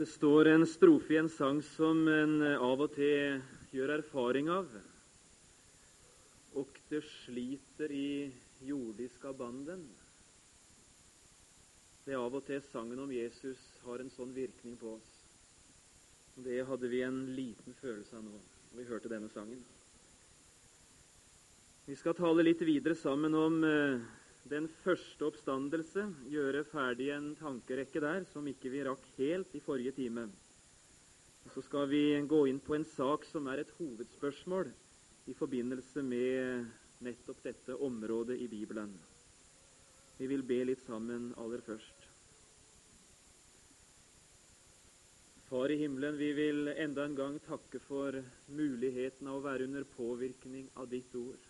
[0.00, 3.42] Det står en strofe i en sang som en av og til
[3.76, 4.70] gjør erfaring av.
[6.56, 8.30] Og det sliter i
[8.64, 9.82] jordiska banden.
[12.06, 15.10] Det er av og til sangen om Jesus har en sånn virkning på oss.
[16.38, 19.60] Og Det hadde vi en liten følelse av nå når vi hørte denne sangen.
[21.84, 24.00] Vi skal tale litt videre sammen om eh,
[24.48, 29.92] den første oppstandelse, gjøre ferdig en tankerekke der som ikke vi rakk helt i forrige
[29.98, 30.28] time.
[31.44, 34.72] Og så skal vi gå inn på en sak som er et hovedspørsmål
[35.28, 36.66] i forbindelse med
[37.04, 38.92] nettopp dette området i Bibelen.
[40.18, 42.08] Vi vil be litt sammen aller først.
[45.48, 48.20] Far i himmelen, vi vil enda en gang takke for
[48.54, 51.48] muligheten av å være under påvirkning av ditt ord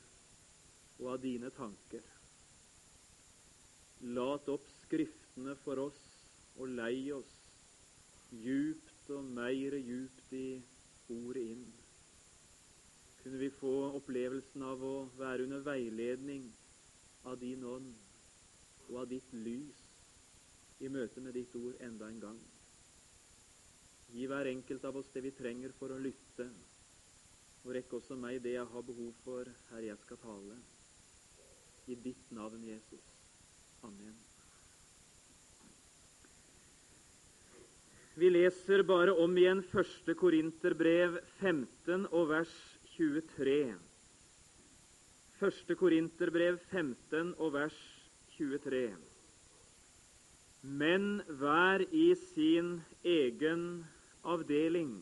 [1.01, 2.01] og av dine tanker.
[4.01, 5.99] Lat opp Skriftene for oss
[6.57, 7.35] og lei oss
[8.33, 10.47] djupt og meire djupt i
[11.13, 11.67] ordet inn.
[13.21, 16.47] Kunne vi få opplevelsen av å være under veiledning
[17.29, 17.93] av din ånd
[18.89, 19.85] og av ditt lys
[20.81, 22.41] i møte med ditt ord enda en gang.
[24.11, 26.49] Gi hver enkelt av oss det vi trenger for å lytte,
[27.63, 30.57] og rekk også meg det jeg har behov for her jeg skal tale.
[31.93, 33.10] I ditt navn, Jesus.
[33.83, 34.17] Amen.
[38.15, 40.11] Vi leser bare om igjen 1.
[40.21, 42.53] Korinterbrev 15 og vers
[42.97, 43.77] 23.
[45.41, 45.77] 1.
[45.81, 47.79] Korinterbrev 15 og vers
[48.37, 48.91] 23.
[50.61, 53.65] Men hver i sin egen
[54.21, 54.93] avdeling.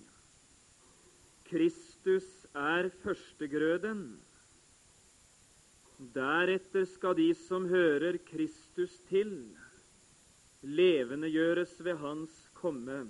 [1.49, 4.05] Kristus er førstegrøden
[5.99, 9.33] Deretter skal de som hører Kristus til,
[10.63, 13.01] levendegjøres ved Hans komme.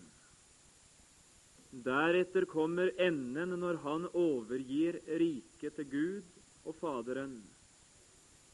[1.84, 6.32] Deretter kommer enden når Han overgir riket til Gud
[6.64, 7.36] og Faderen,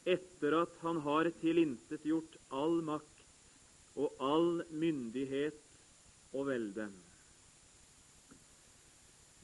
[0.03, 3.23] etter at Han har tilintetgjort all makt
[3.95, 5.63] og all myndighet
[6.35, 6.91] og velde.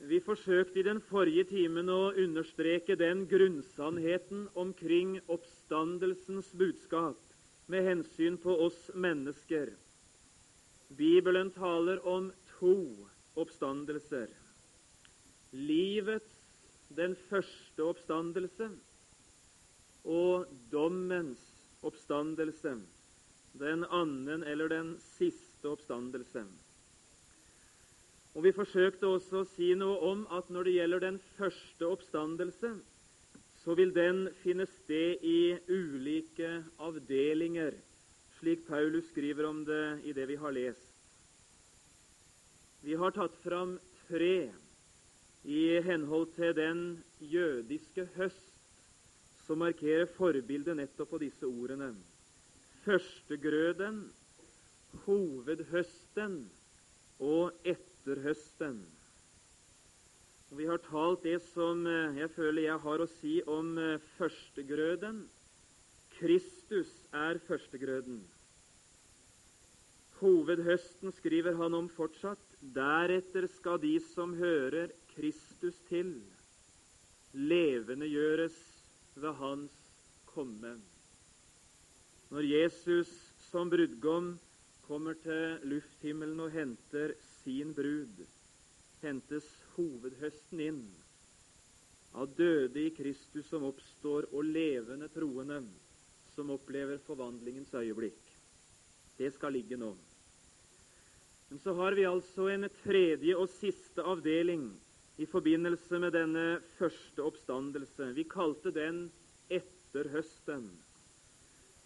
[0.10, 7.20] Vi forsøkte i den forrige timen å understreke den grunnsannheten omkring oppstandelsens budskap
[7.70, 9.70] med hensyn på oss mennesker.
[10.98, 12.74] Bibelen taler om to
[13.38, 14.26] oppstandelser.
[15.54, 16.34] Livets,
[16.90, 18.72] den første oppstandelse,
[20.04, 21.46] og dommens
[21.86, 22.74] oppstandelse,
[23.54, 26.44] den annen eller den siste oppstandelse.
[28.34, 32.70] Og Vi forsøkte også å si noe om at når det gjelder den første oppstandelse,
[33.62, 37.76] så vil den finne sted i ulike avdelinger,
[38.40, 40.88] slik Paulus skriver om det i det vi har lest.
[42.82, 43.76] Vi har tatt fram
[44.08, 44.48] tre
[45.46, 46.82] i henhold til den
[47.20, 48.48] jødiske høst,
[49.46, 51.92] som markerer forbildet nettopp på disse ordene.
[52.88, 54.06] Førstegrøden,
[55.06, 56.46] hovedhøsten
[57.20, 58.80] og ettergrøden etter høsten.
[60.52, 64.02] Og vi har talt det som eh, jeg føler jeg har å si om eh,
[64.18, 65.22] førstegrøden.
[66.18, 68.20] Kristus er førstegrøden.
[70.18, 72.42] Hovedhøsten skriver han om fortsatt.
[72.74, 76.14] Deretter skal de som hører Kristus til,
[77.34, 78.58] levendegjøres
[79.16, 79.82] ved Hans
[80.34, 80.76] komme.
[82.34, 83.10] Når Jesus
[83.52, 84.34] som brudgom
[84.88, 88.26] kommer til lufthimmelen og henter sin brud,
[89.02, 90.84] hentes hovedhøsten inn
[92.14, 95.62] av døde i Kristus som oppstår, og levende troende
[96.36, 98.20] som opplever forvandlingens øyeblikk.
[99.18, 99.94] Det skal ligge nå.
[101.52, 104.70] Men så har vi altså en tredje og siste avdeling
[105.20, 106.46] i forbindelse med denne
[106.78, 108.14] første oppstandelse.
[108.16, 109.04] Vi kalte den
[109.52, 110.70] etterhøsten.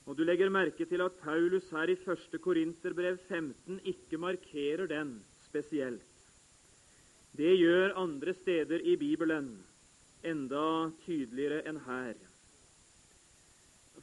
[0.05, 2.37] Og Du legger merke til at Paulus her i 1.
[2.41, 5.17] Korinterbrev 15 ikke markerer den
[5.55, 6.03] spesielt.
[7.35, 9.47] Det gjør andre steder i Bibelen
[10.25, 12.15] enda tydeligere enn her.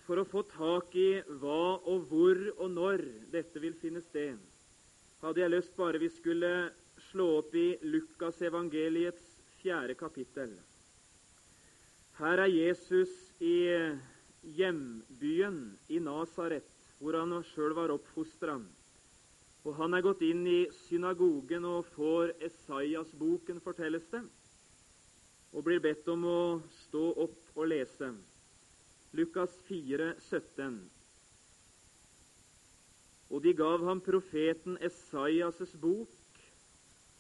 [0.07, 3.05] For å få tak i hva og hvor og når
[3.35, 4.39] dette vil finne sted,
[5.21, 6.73] hadde jeg lyst bare vi skulle
[7.11, 9.23] slå opp i Lukas evangeliets
[9.61, 10.53] fjerde kapittel.
[12.17, 13.57] Her er Jesus i
[14.57, 16.69] hjembyen i Nasaret,
[16.99, 18.59] hvor han sjøl var oppfostra.
[19.63, 24.23] Og han er gått inn i synagogen og får Esaias-boken, fortelles det,
[25.53, 26.41] og blir bedt om å
[26.87, 28.11] stå opp og lese.
[29.15, 30.81] Lukas 4, 17.
[33.31, 36.19] Og de gav ham profeten Esaias' bok,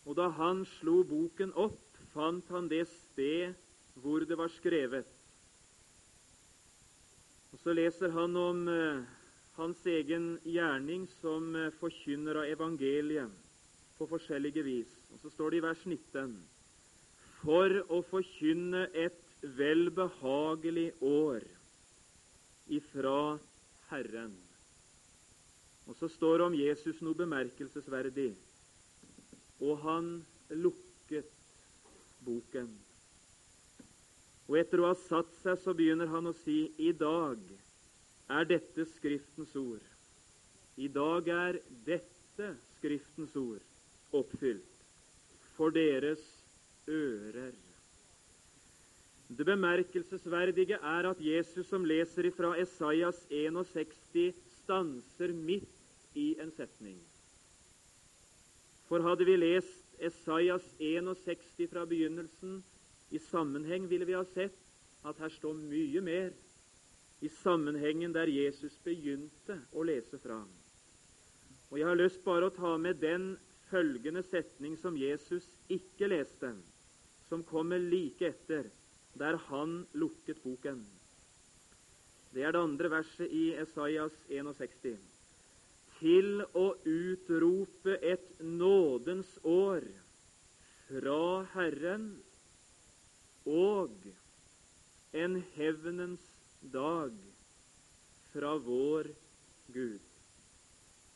[0.02, 3.52] Og da han slo boken opp, fant han det sted
[4.02, 5.06] hvor det var skrevet.
[7.52, 9.04] Og Så leser han om eh,
[9.58, 13.40] hans egen gjerning som eh, forkynner av evangeliet
[13.98, 14.92] på forskjellige vis.
[15.12, 16.36] Og Så står det i vers 19.:
[17.42, 21.44] For å forkynne et velbehagelig år
[22.70, 23.38] ifra
[23.90, 24.32] Herren.
[25.86, 28.30] Og så står det om Jesus noe bemerkelsesverdig.
[29.60, 30.12] Og han
[30.48, 31.28] lukket
[32.24, 32.70] boken.
[34.48, 37.38] Og etter å ha satt seg, så begynner han å si i dag
[38.30, 39.82] er dette Skriftens ord.
[40.76, 43.62] I dag er dette Skriftens ord
[44.12, 44.80] oppfylt
[45.56, 46.22] for deres
[46.88, 47.52] ører.
[49.32, 55.68] Det bemerkelsesverdige er at Jesus, som leser fra Esaias 61, stanser midt
[56.14, 56.98] i en setning.
[58.88, 62.60] For hadde vi lest Esaias 61 fra begynnelsen
[63.10, 64.58] i sammenheng, ville vi ha sett
[65.04, 66.32] at her står mye mer
[67.22, 70.40] i sammenhengen der Jesus begynte å lese fra.
[71.70, 73.36] Og Jeg har lyst bare å ta med den
[73.70, 76.50] følgende setning som Jesus ikke leste,
[77.30, 78.66] som kommer like etter
[79.16, 80.82] der han lukket boken.
[82.32, 84.98] Det er det andre verset i Esaias 61.
[86.00, 89.86] Til å utrope et nådens år
[90.88, 91.22] fra
[91.54, 92.08] Herren
[93.46, 93.94] og
[95.12, 96.31] en hevnens
[96.62, 97.12] dag
[98.32, 99.10] fra vår
[99.72, 100.00] Gud.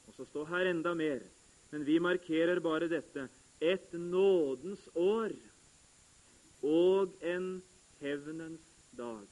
[0.06, 1.22] Og så står her enda mer,
[1.70, 3.28] men vi markerer bare dette.
[3.60, 5.32] Et nådens år
[6.62, 7.62] og en
[8.00, 8.66] hevnens
[8.96, 9.24] dag.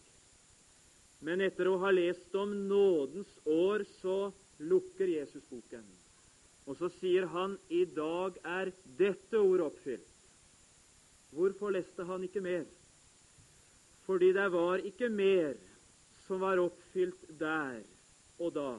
[1.24, 5.84] Men etter å ha lest om nådens år, så lukker Jesus boken.
[6.64, 10.10] Og så sier han i dag er dette ord oppfylt.
[11.34, 12.64] Hvorfor leste han ikke mer?
[14.06, 15.56] Fordi det var ikke mer
[16.26, 17.82] som var oppfylt der
[18.38, 18.72] og da.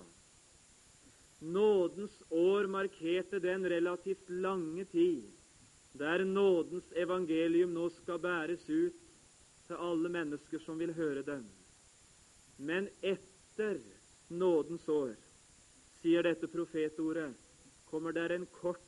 [1.45, 5.23] Nådens år markerte den relativt lange tid
[5.99, 8.97] der nådens evangelium nå skal bæres ut
[9.67, 11.45] til alle mennesker som vil høre den.
[12.57, 13.79] Men etter
[14.29, 15.13] nådens år,
[16.01, 17.31] sier dette profetordet,
[17.89, 18.81] kommer der en kort,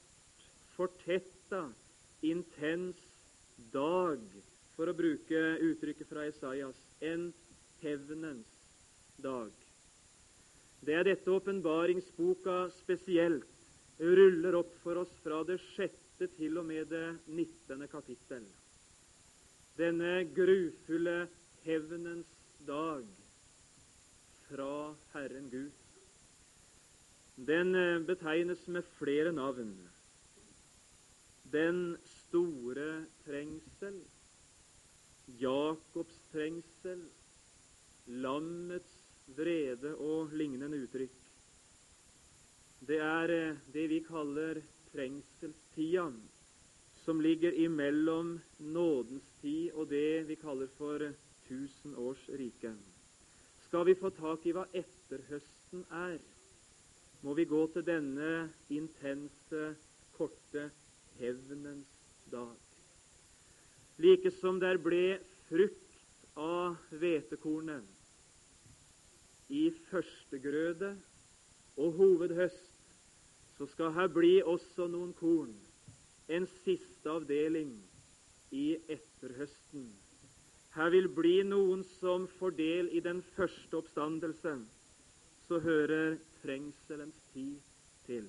[0.75, 1.63] fortetta,
[2.21, 2.99] intens
[3.73, 4.21] dag,
[4.75, 7.31] for å bruke uttrykket fra Isaias, en
[7.81, 8.53] hevnens
[9.23, 9.51] dag.
[10.85, 13.49] Det er dette åpenbaringsboka spesielt
[13.99, 18.45] ruller opp for oss fra det sjette til og med det nittende kapittel
[19.77, 21.27] denne grufulle
[21.65, 22.29] hevnens
[22.65, 23.03] dag
[24.47, 25.75] fra Herren Gud.
[27.47, 29.75] Den eh, betegnes med flere navn.
[31.53, 33.99] Den store trengsel,
[35.39, 37.05] Jakobs trengsel,
[38.07, 38.93] lammets
[39.35, 41.15] vrede og lignende uttrykk.
[42.87, 44.61] Det er eh, det vi kaller
[44.91, 46.11] trengselstida
[47.03, 51.03] som ligger imellom nådens tid og det vi kaller for
[51.47, 52.77] tusenårsriket.
[53.67, 56.19] Skal vi få tak i hva etterhøsten er,
[57.23, 59.73] må vi gå til denne intense,
[60.15, 60.69] korte
[61.19, 61.91] hevnens
[62.31, 62.55] dag.
[63.97, 65.17] Like som der ble
[65.49, 67.96] frukt av hvetekornet
[69.49, 70.97] i førstegrøde
[71.77, 72.73] og hovedhøst,
[73.57, 75.53] så skal her bli også noen korn
[76.27, 77.71] en siste avdeling
[78.51, 79.87] i etterhøsten.
[80.75, 84.57] Her vil bli noen som får del i den første oppstandelse.
[85.47, 87.55] Så hører trengselens tid
[88.05, 88.27] til.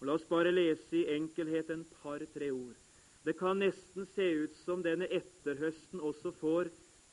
[0.00, 2.78] Og La oss bare lese i enkelhet en par-tre ord.
[3.26, 6.70] Det kan nesten se ut som denne etterhøsten også får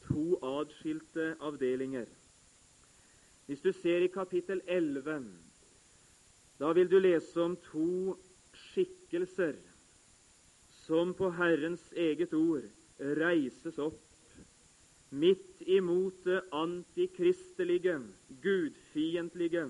[0.08, 2.08] to adskilte avdelinger.
[3.50, 5.24] Hvis du ser i kapittel 11,
[6.60, 8.14] da vil du lese om to
[8.54, 9.56] skikkelser
[10.84, 12.68] som på Herrens eget ord
[13.18, 14.36] reises opp
[15.10, 17.98] midt imot det antikristelige,
[18.46, 19.66] gudfiendtlige.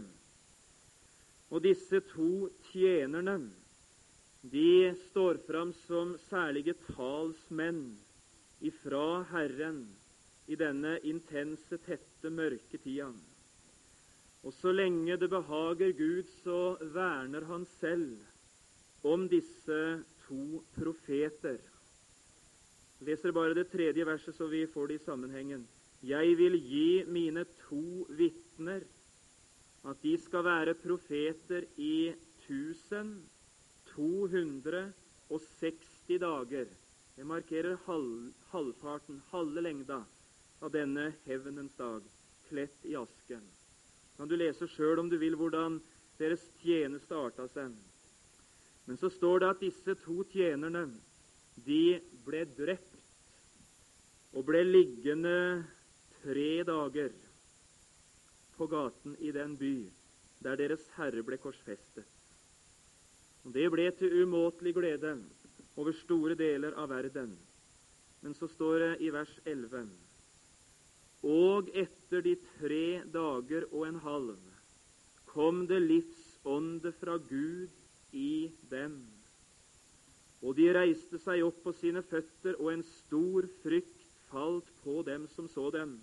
[1.47, 3.37] Og disse to tjenerne
[4.43, 7.95] de står fram som særlige talsmenn
[8.59, 9.85] ifra Herren
[10.51, 13.13] i denne intense, tette, mørke tida.
[14.43, 18.15] Og så lenge det behager Gud, så verner han selv
[19.03, 19.79] om disse
[20.27, 21.59] to profeter.
[22.99, 25.67] Jeg leser bare det tredje verset, så vi får det i sammenhengen.
[26.03, 28.83] Jeg vil gi mine to vitner
[29.87, 32.11] at de skal være profeter i
[32.47, 33.13] 1000,
[33.95, 34.93] 200
[35.29, 36.65] og 60 dager.
[37.15, 40.03] Det markerer halv, halvparten, halve lengda,
[40.61, 42.03] av denne hevnens dag,
[42.49, 43.43] kledd i asken.
[44.19, 45.77] Kan du lese sjøl om du vil hvordan
[46.19, 47.71] deres tjeneste arta seg.
[48.83, 50.89] Men så står det at disse to tjenerne
[51.63, 52.97] de ble drept
[54.35, 55.63] og ble liggende
[56.19, 57.15] tre dager
[58.57, 59.73] på gaten i den by
[60.43, 62.03] der deres Herre ble korsfestet.
[63.47, 65.15] Og Det ble til umåtelig glede
[65.79, 67.31] over store deler av verden.
[68.19, 69.87] Men så står det i vers 11.:
[71.25, 74.37] Og etter de tre dager og en halv
[75.29, 77.69] kom det livsånde fra Gud
[78.15, 78.95] i dem.
[80.41, 85.27] Og de reiste seg opp på sine føtter, og en stor frykt falt på dem
[85.35, 85.97] som så dem.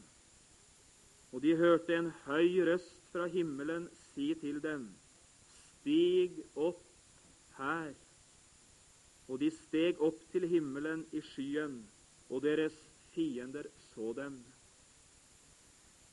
[1.33, 4.87] Og de hørte en høy røst fra himmelen si til dem,
[5.87, 6.83] Stig opp
[7.59, 7.93] her.
[9.31, 11.79] Og de steg opp til himmelen i skyen,
[12.31, 12.75] og deres
[13.15, 14.35] fiender så dem.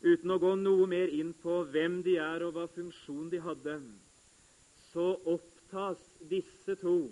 [0.03, 3.77] Uten å gå noe mer inn på hvem de er og hva funksjon de hadde,
[4.91, 7.07] så opptas disse to,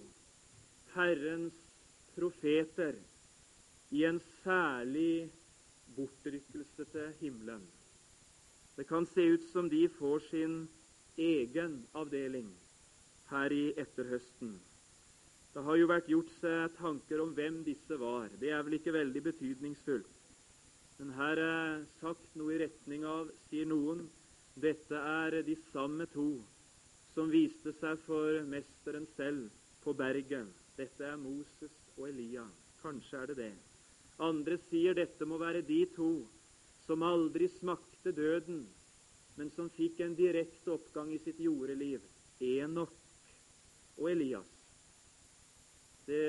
[0.92, 1.56] Herrens
[2.18, 2.98] profeter,
[3.96, 5.30] i en særlig
[5.96, 7.64] bortrykkelse til himmelen.
[8.76, 10.62] Det kan se ut som de får sin
[11.20, 12.52] egen avdeling
[13.32, 14.54] her i etterhøsten.
[15.52, 18.32] Det har jo vært gjort seg tanker om hvem disse var.
[18.40, 20.21] Det er vel ikke veldig betydningsfullt.
[21.02, 24.04] Men her er sagt noe i retning av, sier noen,
[24.54, 26.36] dette er de samme to
[27.16, 29.48] som viste seg for mesteren selv
[29.82, 30.52] på berget.
[30.78, 32.44] Dette er Moses og Elia.
[32.84, 33.56] Kanskje er det det.
[34.22, 36.12] Andre sier dette må være de to
[36.86, 38.62] som aldri smakte døden,
[39.40, 42.06] men som fikk en direkte oppgang i sitt jordeliv,
[42.46, 42.94] Enok
[43.98, 44.54] og Elias.
[46.06, 46.22] Det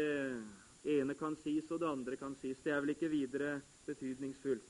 [0.97, 2.57] ene kan sies, og det andre kan sies.
[2.64, 4.68] Det er vel ikke videre betydningsfullt,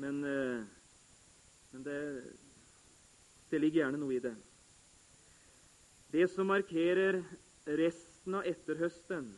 [0.00, 0.62] men, eh,
[1.70, 1.98] men det,
[3.50, 4.34] det ligger gjerne noe i det.
[6.10, 7.22] Det som markerer
[7.64, 9.28] resten av etterhøsten,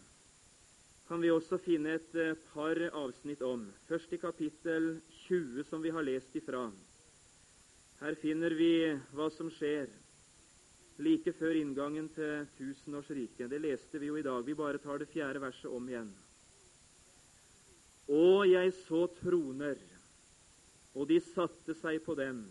[1.09, 3.67] kan vi også finne et eh, par avsnitt om.
[3.89, 4.95] Først i kapittel
[5.27, 6.71] 20, som vi har lest ifra.
[8.01, 8.73] Her finner vi
[9.13, 9.91] hva som skjer
[11.03, 13.51] like før inngangen til tusenårsriket.
[13.51, 14.45] Det leste vi jo i dag.
[14.47, 16.11] Vi bare tar det fjerde verset om igjen.
[18.11, 19.79] Og jeg så troner,
[20.95, 22.43] og de satte seg på dem.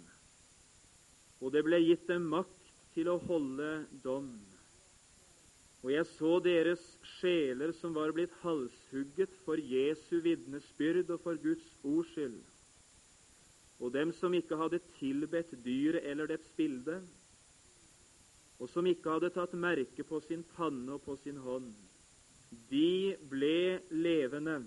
[1.42, 4.32] Og det ble gitt dem makt til å holde dom.
[5.82, 6.82] Og jeg så deres
[7.18, 12.38] sjeler som var blitt halshugget for Jesu vitnesbyrd og for Guds ords skyld,
[13.82, 17.00] og dem som ikke hadde tilbedt dyret eller dets bilde,
[18.62, 21.72] og som ikke hadde tatt merke på sin panne og på sin hånd,
[22.70, 24.60] de ble levende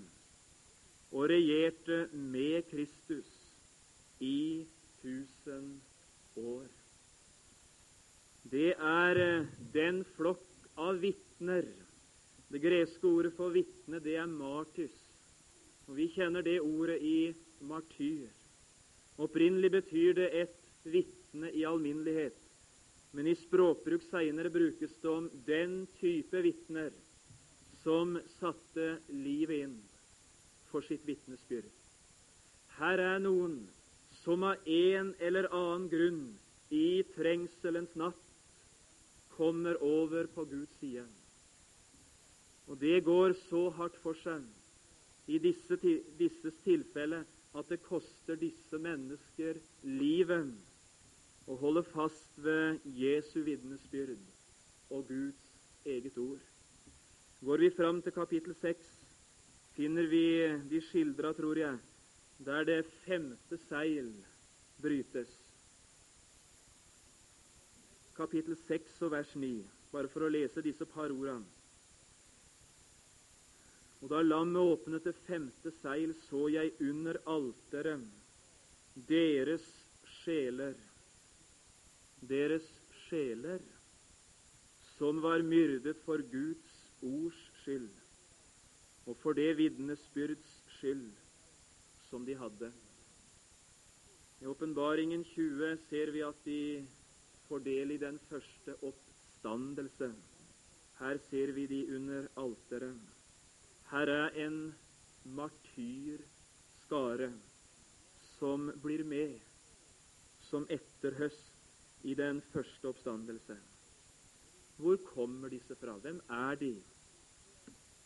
[1.15, 3.27] og regjerte med Kristus
[4.19, 4.65] i
[4.99, 5.69] tusen
[6.35, 6.65] år.
[8.51, 9.19] Det er
[9.73, 11.63] den flokk av vitner.
[12.51, 14.97] Det greske ordet for vitne, det er martys.
[15.87, 17.31] Og Vi kjenner det ordet i
[17.63, 18.27] martyr.
[19.15, 22.35] Opprinnelig betyr det et vitne i alminnelighet.
[23.15, 26.91] Men i språkbruk seinere brukes det om den type vitner
[27.85, 29.77] som satte livet inn
[30.75, 31.67] for sitt vitnesbyrd.
[32.75, 33.61] Her er noen
[34.25, 36.23] som av en eller annen grunn
[36.75, 38.19] i trengselens natt
[39.37, 41.05] kommer over på Guds side.
[42.67, 44.43] Og det går så hardt for seg
[45.31, 45.77] i disse,
[46.19, 47.21] disses tilfelle
[47.55, 50.51] at det koster disse mennesker livet
[51.47, 54.19] å holde fast ved Jesu vitnesbyrd
[54.91, 56.43] og Guds eget ord.
[57.45, 59.04] Går vi fram til kapittel 6,
[59.75, 60.27] finner vi
[60.69, 61.79] de skildra, tror jeg,
[62.45, 64.11] der det femte seil
[64.81, 65.31] brytes.
[68.15, 69.51] Kapittel 6 og vers 9,
[69.91, 71.43] bare for å lese disse par ordene.
[74.03, 78.03] Og da lammet åpnet det femte seil, så jeg under alteret
[79.09, 79.65] deres
[80.21, 80.75] sjeler,
[82.21, 82.67] deres
[83.07, 83.59] sjeler,
[84.95, 88.04] som var myrdet for Guds ords skyld,
[89.05, 91.11] og for det vitnesbyrds skyld
[92.09, 92.71] som de hadde.
[94.41, 96.87] I Åpenbaringen 20 ser vi at de
[97.47, 100.11] får del i den første oppstandelse.
[100.99, 102.99] Her ser vi de under alteret.
[103.91, 104.75] Her er en
[105.25, 107.31] martyrskare
[108.37, 109.39] som blir med
[110.49, 113.57] som etterhøst i den første oppstandelse.
[114.77, 115.97] Hvor kommer disse fra?
[115.97, 116.75] Hvem er de?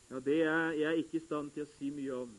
[0.10, 2.32] Ja, Det er jeg ikke i stand til å si mye om.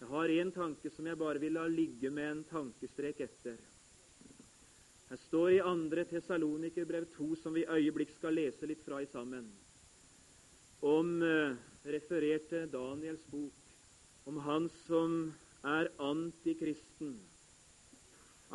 [0.00, 3.58] Jeg har én tanke som jeg bare vil la ligge med en tankestrek etter.
[5.10, 9.08] Her står i andre Tesalonikerbrev 2, som vi i øyeblikk skal lese litt fra i
[9.10, 9.50] sammen,
[10.80, 11.58] om eh,
[11.92, 13.58] refererte Daniels bok,
[14.24, 15.18] om han som
[15.60, 17.18] er antikristen,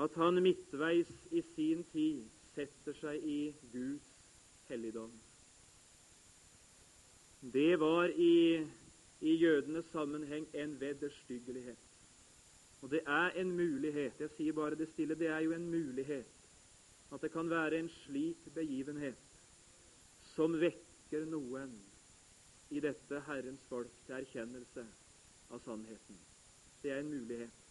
[0.01, 3.39] at han midtveis i sin tid setter seg i
[3.75, 4.09] Guds
[4.71, 5.13] helligdom.
[7.41, 8.67] Det var i,
[9.21, 11.77] i jødenes sammenheng en vederstyggelighet.
[12.81, 16.31] Og det er en mulighet, jeg sier bare det stille, det er jo en mulighet
[17.13, 19.17] at det kan være en slik begivenhet
[20.35, 21.71] som vekker noen
[22.69, 24.85] i dette Herrens folk til erkjennelse
[25.53, 26.17] av sannheten.
[26.83, 27.61] Det er en mulighet.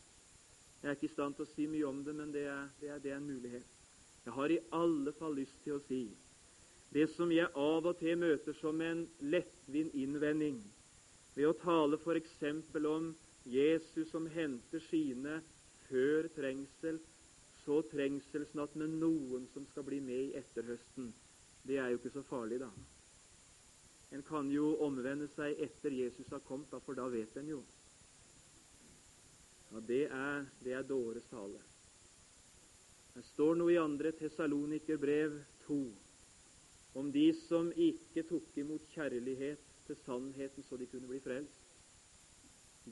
[0.83, 2.91] Jeg er ikke i stand til å si mye om det, men det er, det
[2.91, 3.67] er, det er en mulighet.
[4.25, 6.03] Jeg har i alle fall lyst til å si
[6.95, 9.01] det som jeg av og til møter som en
[9.35, 10.61] lettvint innvending
[11.35, 12.37] ved å tale f.eks.
[12.87, 13.09] om
[13.51, 15.41] Jesus som henter sine
[15.89, 17.01] før trengsel,
[17.65, 21.11] så trengselsnatt med noen som skal bli med i etterhøsten.
[21.67, 22.71] Det er jo ikke så farlig, da.
[24.15, 27.61] En kan jo omvende seg etter Jesus har kommet, da, for da vet en jo.
[29.73, 31.59] Ja, Det er, det er dåres tale.
[33.15, 35.83] Det står noe i andre Tesalonikerbrev 2
[36.95, 41.61] om de som ikke tok imot kjærlighet til sannheten så de kunne bli frelst.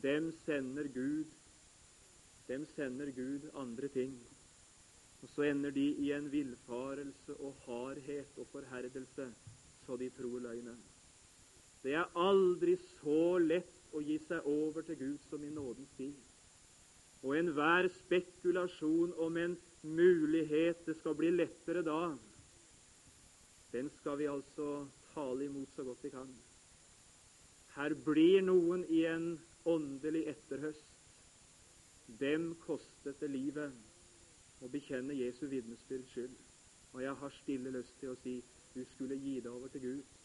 [0.03, 1.31] Dem sender Gud
[2.49, 4.15] dem sender Gud andre ting.
[5.23, 9.29] Og så ender de i en villfarelse og hardhet og forherdelse
[9.87, 10.79] så de tror løgnen.
[11.83, 16.19] Det er aldri så lett å gi seg over til Gud som i nådens tid.
[17.23, 22.13] Og enhver spekulasjon om en mulighet det skal bli lettere da,
[23.73, 26.33] den skal vi altså tale imot så godt vi kan.
[27.77, 29.29] Her blir noen i en
[29.65, 30.89] åndelig etterhøst.
[32.21, 33.73] Dem kostet det livet
[34.61, 36.35] å bekjenne Jesu vitnesbyrds skyld.
[36.93, 38.43] Og jeg har stille lyst til å si
[38.75, 40.19] du skulle gi deg over til Gud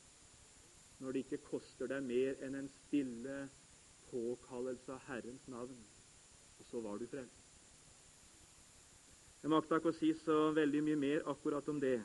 [0.98, 3.36] når det ikke koster deg mer enn en stille
[4.10, 5.76] påkallelse av Herrens navn.
[6.58, 7.44] Og så var du frelst.
[9.44, 12.00] Jeg makta ikke å si så veldig mye mer akkurat om det.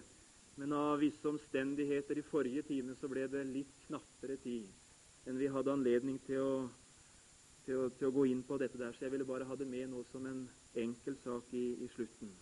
[0.61, 4.69] Men av visse omstendigheter i forrige time så ble det litt knappere tid
[5.31, 6.55] enn vi hadde anledning til å,
[7.65, 8.93] til å, til å gå inn på dette der.
[8.97, 10.43] Så jeg ville bare ha det med nå som en
[10.83, 12.33] enkel sak i, i slutten.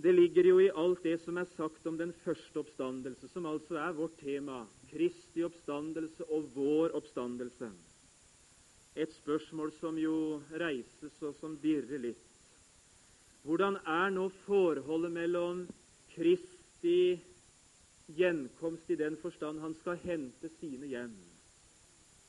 [0.00, 3.76] Det ligger jo i alt det som er sagt om den første oppstandelse, som altså
[3.76, 7.68] er vårt tema, Kristi oppstandelse og vår oppstandelse.
[8.96, 12.24] Et spørsmål som jo reises og som dirrer litt.
[13.44, 15.66] Hvordan er nå forholdet mellom
[16.14, 17.20] Kristi
[18.16, 21.14] gjenkomst i den forstand han skal hente sine hjem,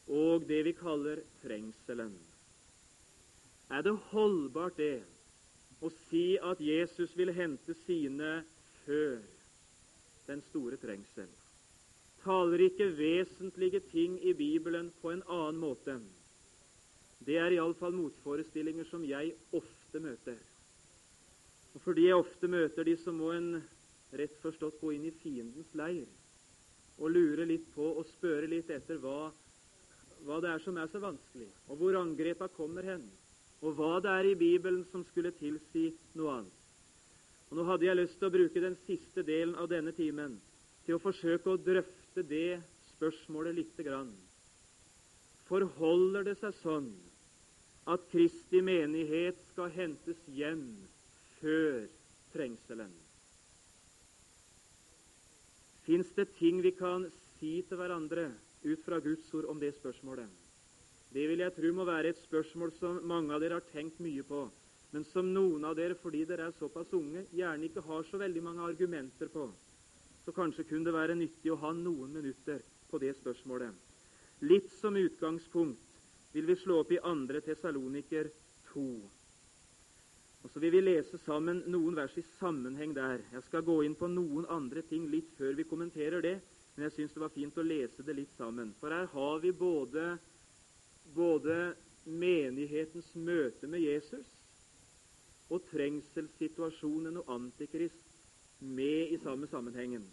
[0.07, 2.13] og det vi kaller trengselen.
[3.71, 5.01] Er det holdbart, det,
[5.81, 8.41] å si at Jesus vil hente sine
[8.83, 9.21] før
[10.27, 11.29] den store trengsel?
[12.21, 15.95] Taler ikke vesentlige ting i Bibelen på en annen måte?
[17.25, 20.37] Det er iallfall motforestillinger som jeg ofte møter.
[21.73, 23.61] Og fordi jeg ofte møter de, så må en
[24.19, 26.09] rett forstått gå inn i fiendens leir
[27.01, 29.31] og lure litt på og spørre litt etter hva,
[30.25, 33.05] hva det er som er så vanskelig, og hvor angrepa kommer hen,
[33.61, 36.57] og hva det er i Bibelen som skulle tilsi noe annet.
[37.49, 40.37] Og Nå hadde jeg lyst til å bruke den siste delen av denne timen
[40.85, 42.61] til å forsøke å drøfte det
[42.93, 44.11] spørsmålet lite grann.
[45.49, 46.91] Forholder det seg sånn
[47.91, 50.63] at Kristi menighet skal hentes hjem
[51.41, 51.89] før
[52.31, 52.93] trengselen.
[55.85, 57.07] Fins det ting vi kan
[57.39, 58.27] si til hverandre
[58.63, 60.29] ut fra Guds ord om det spørsmålet?
[61.11, 64.23] Det vil jeg tro må være et spørsmål som mange av dere har tenkt mye
[64.23, 64.45] på,
[64.93, 68.43] men som noen av dere, fordi dere er såpass unge, gjerne ikke har så veldig
[68.43, 69.47] mange argumenter på.
[70.23, 73.73] Så kanskje kunne det være nyttig å ha noen minutter på det spørsmålet.
[74.45, 75.97] Litt som utgangspunkt
[76.35, 77.41] vil vi slå opp i 2.
[77.45, 78.29] Tessaloniker
[78.71, 78.85] 2.
[80.43, 83.21] Og Så vil vi lese sammen noen vers i sammenheng der.
[83.33, 86.39] Jeg skal gå inn på noen andre ting litt før vi kommenterer det,
[86.75, 88.73] men jeg syns det var fint å lese det litt sammen.
[88.79, 90.15] For her har vi både,
[91.13, 91.57] både
[92.05, 94.25] menighetens møte med Jesus
[95.51, 98.09] og trengselssituasjonen og antikrist
[98.61, 100.03] med i samme sammenhengen.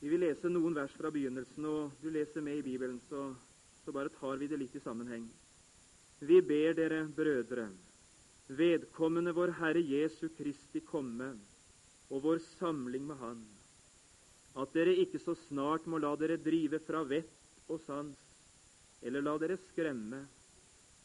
[0.00, 3.32] Vi vil lese noen vers fra begynnelsen, og du leser med i Bibelen, så,
[3.84, 5.24] så bare tar vi det litt i sammenheng.
[6.20, 7.68] Vi ber dere, brødre,
[8.48, 11.34] vedkommende vår Herre Jesu Kristi komme
[12.08, 13.42] og vår samling med Han,
[14.56, 18.16] at dere ikke så snart må la dere drive fra vett og sans,
[19.04, 20.22] eller la dere skremme,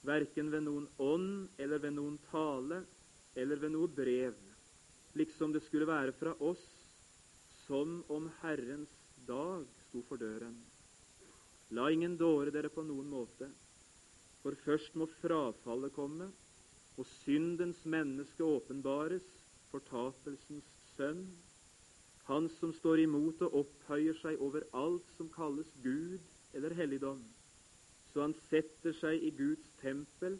[0.07, 2.81] verken ved noen ånd eller ved noen tale
[3.35, 4.37] eller ved noe brev,
[5.19, 6.63] liksom det skulle være fra oss,
[7.65, 8.91] som om Herrens
[9.27, 10.55] dag sto for døren.
[11.75, 13.49] La ingen dåre dere på noen måte,
[14.43, 16.29] for først må frafallet komme,
[16.97, 19.25] og syndens menneske åpenbares,
[19.71, 21.25] fortapelsens sønn,
[22.27, 26.21] han som står imot og opphøyer seg over alt som kalles Gud
[26.53, 27.23] eller helligdom,
[28.13, 30.37] så han setter seg i Guds tempel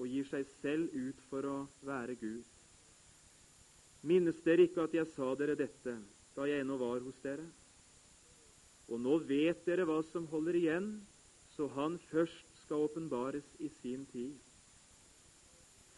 [0.00, 2.46] og gir seg selv ut for å være Gud.
[4.00, 5.98] Minnes dere ikke at jeg sa dere dette
[6.34, 7.44] da jeg ennå var hos dere?
[8.88, 10.86] Og nå vet dere hva som holder igjen,
[11.54, 14.38] så han først skal åpenbares i sin tid.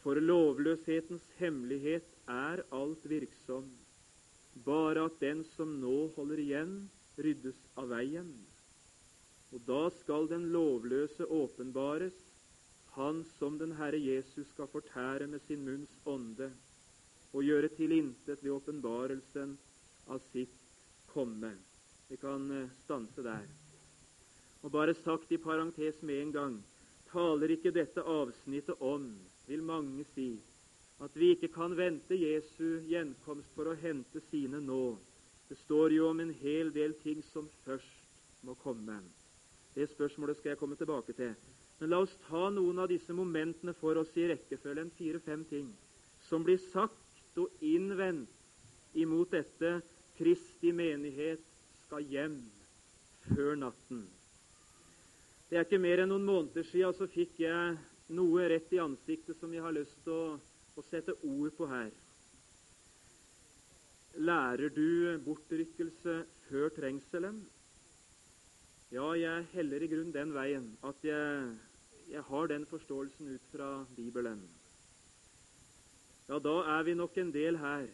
[0.03, 3.69] For lovløshetens hemmelighet er alt virksom,
[4.67, 6.73] bare at den som nå holder igjen,
[7.23, 8.33] ryddes av veien.
[9.53, 12.19] Og da skal den lovløse åpenbares,
[12.97, 16.51] han som den Herre Jesus skal fortære med sin munns ånde
[17.33, 19.55] og gjøre til intet ved åpenbarelsen
[20.13, 20.59] av sitt
[21.13, 21.55] komme.
[22.11, 23.47] Vi kan eh, stanse der.
[24.63, 26.59] Og bare sagt i parentes med en gang
[27.13, 29.09] taler ikke dette avsnittet om,
[29.47, 30.35] vil mange si,
[31.03, 34.97] at vi ikke kan vente Jesu gjenkomst for å hente sine nå.
[35.49, 39.01] Det står jo om en hel del ting som først må komme.
[39.75, 41.35] Det spørsmålet skal jeg komme tilbake til.
[41.81, 45.69] Men la oss ta noen av disse momentene for oss i rekkefølge, en fire-fem ting,
[46.29, 48.31] som blir sagt og innvendt
[48.95, 49.81] imot dette
[50.19, 51.43] Kristi menighet
[51.87, 52.37] skal hjem
[53.33, 54.05] før natten.
[55.49, 57.75] Det er ikke mer enn noen måneder siden så fikk jeg
[58.09, 60.39] noe rett i ansiktet som jeg har lyst til å,
[60.77, 61.91] å sette ord på her.
[64.19, 67.43] Lærer du bortrykkelse før trengselen?
[68.93, 71.53] Ja, jeg heller i grunn den veien at jeg
[72.13, 74.41] jeg har den forståelsen ut fra Bibelen.
[76.29, 77.87] Ja, da er vi nok en del her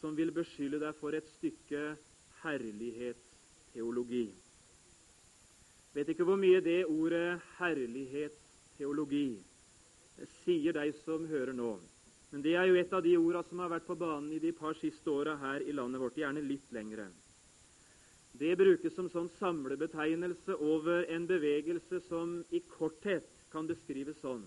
[0.00, 1.96] som vil beskylde deg for et stykke
[2.42, 4.30] herlighetsteologi.
[5.92, 9.28] Vet ikke hvor mye det ordet herlighetsteologi
[10.44, 11.76] sier de som hører nå.
[12.30, 14.52] Men det er jo et av de orda som har vært på banen i de
[14.56, 17.06] par siste åra her i landet vårt, gjerne litt lengre.
[18.36, 24.44] Det brukes som sånn samlebetegnelse over en bevegelse som i korthet kan beskrives sånn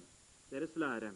[0.51, 1.13] deres lære.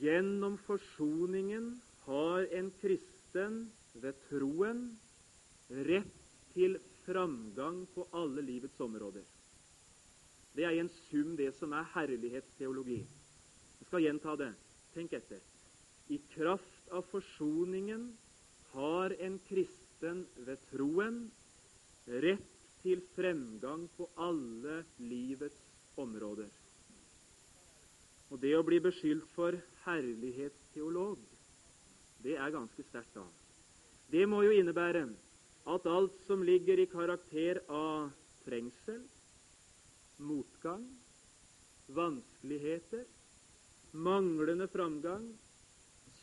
[0.00, 1.74] Gjennom forsoningen
[2.06, 3.66] har en kristen
[4.00, 4.86] ved troen
[5.88, 6.20] rett
[6.54, 9.24] til framgang på alle livets områder.
[10.54, 13.00] Det er i en sum det som er herlighetsteologi.
[13.80, 14.52] Jeg skal gjenta det.
[14.94, 15.40] Tenk etter.
[16.14, 18.06] I kraft av forsoningen
[18.74, 21.24] har en kristen ved troen
[22.06, 22.50] rett
[22.84, 25.58] til fremgang på alle livets
[25.98, 26.50] områder.
[28.30, 31.18] Og det å bli beskyldt for herlighetsteolog,
[32.24, 33.24] det er ganske sterkt, da.
[34.10, 35.06] Det må jo innebære
[35.72, 38.10] at alt som ligger i karakter av
[38.44, 39.00] trengsel,
[40.18, 40.84] motgang,
[41.94, 43.04] vanskeligheter,
[43.92, 45.26] manglende framgang,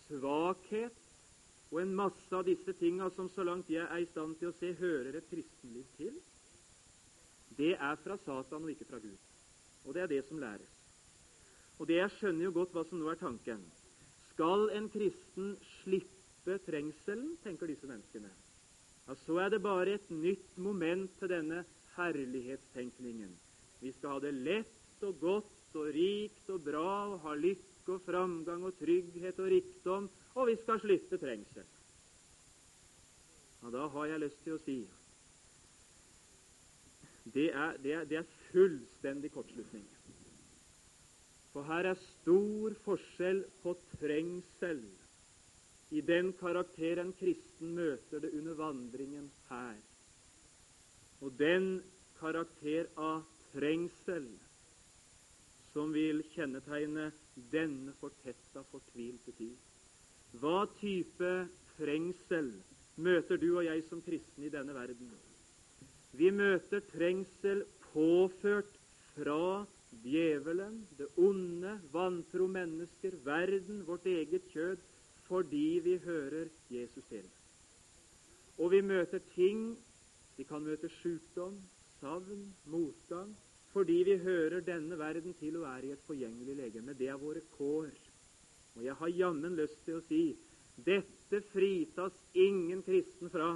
[0.08, 0.98] svakhet
[1.72, 4.58] og en masse av disse tinga som så langt jeg er i stand til å
[4.60, 6.18] se, hører et kristenliv til,
[7.58, 9.18] det er fra Satan og ikke fra Gud.
[9.86, 10.72] Og det er det som læres.
[11.80, 13.62] Og det Jeg skjønner jo godt hva som nå er tanken.
[14.32, 18.30] Skal en kristen slippe trengselen, tenker disse menneskene,
[19.08, 21.64] ja, så er det bare et nytt moment til denne
[21.96, 23.32] herlighetstenkningen.
[23.82, 28.04] Vi skal ha det lett og godt og rikt og bra og ha lykke og
[28.06, 31.66] framgang og trygghet og rikdom, og vi skal slippe trengsel.
[33.62, 34.80] Og da har jeg lyst til å si
[37.32, 39.86] det er, det er, det er fullstendig kortslutning.
[41.54, 44.82] For her er stor forskjell på trengsel
[45.92, 49.78] i den karakteren kristen møter det under vandringen her,
[51.22, 51.76] og den
[52.22, 54.28] karakter av trengsel
[55.72, 57.10] som vil kjennetegne
[57.52, 59.56] denne fortetta, fortvilte tid.
[60.40, 61.32] Hva type
[61.78, 62.52] trengsel
[63.02, 65.12] møter du og jeg som kristne i denne verden?
[66.12, 68.72] Vi møter trengsel påført
[69.16, 69.66] fra
[70.04, 74.80] djevelen, det onde, vantro mennesker, verden, vårt eget kjød,
[75.28, 77.28] fordi vi hører Jesus til.
[78.60, 79.78] Og vi møter ting
[80.38, 81.58] Vi kan møte sykdom,
[82.02, 83.32] savn, motgang,
[83.72, 86.96] fordi vi hører denne verden til og er i et forgjengelig legeme.
[86.98, 87.92] Det er våre kår.
[88.76, 90.24] Og jeg har jammen lyst til å si
[90.82, 93.52] dette fritas ingen kristen fra.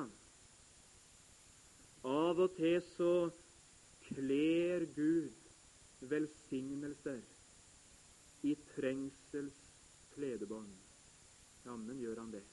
[2.05, 3.13] Av og til så
[4.11, 5.33] kler Gud
[6.05, 7.23] velsignelser
[8.45, 9.57] i trengsels
[10.13, 10.69] kledebånd.
[11.65, 12.43] Jammen gjør han det.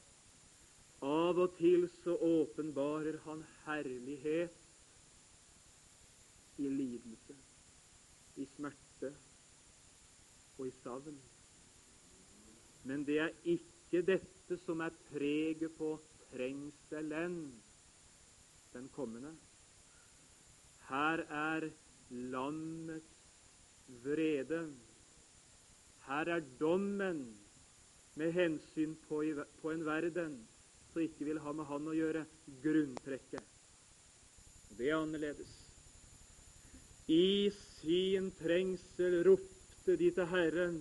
[1.05, 4.62] Av og til så åpenbarer han herlighet
[6.59, 7.37] i lidelse,
[8.37, 9.13] i smerte
[10.59, 11.19] og i savn.
[12.89, 15.95] Men det er ikke dette som er preget på
[16.31, 17.37] trengselen,
[18.73, 19.35] den kommende.
[20.89, 21.69] Her er
[22.11, 23.23] landets
[24.05, 24.65] vrede.
[26.07, 27.23] Her er dommen
[28.15, 30.49] med hensyn på, en verden
[30.93, 32.27] som ikke vil ha med han å gjøre,
[32.65, 33.45] grunntrekket.
[34.77, 35.62] Det er annerledes.
[37.09, 40.77] I sin trengsel ropte de til Herren,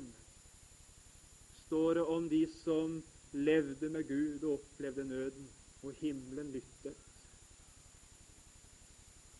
[1.65, 2.99] står det om de som
[3.33, 5.49] levde med Gud og opplevde nøden,
[5.81, 6.95] og himmelen lyttet.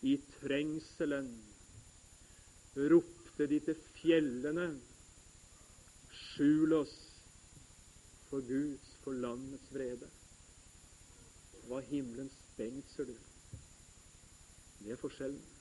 [0.02, 1.30] I trengselen
[2.74, 4.66] ropte de til fjellene,
[6.10, 6.96] skjul oss
[8.26, 10.10] for Guds, for landets vrede.
[11.68, 13.16] Hva himmelen stengt, ser du.
[14.82, 15.51] Det er forskjellen.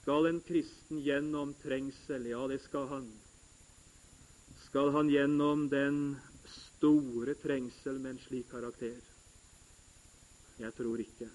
[0.00, 2.26] Skal en kristen gjennom trengsel?
[2.32, 3.10] Ja, det skal han.
[4.64, 6.16] Skal han gjennom den
[6.48, 8.96] store trengsel med en slik karakter?
[10.60, 11.28] Jeg tror ikke.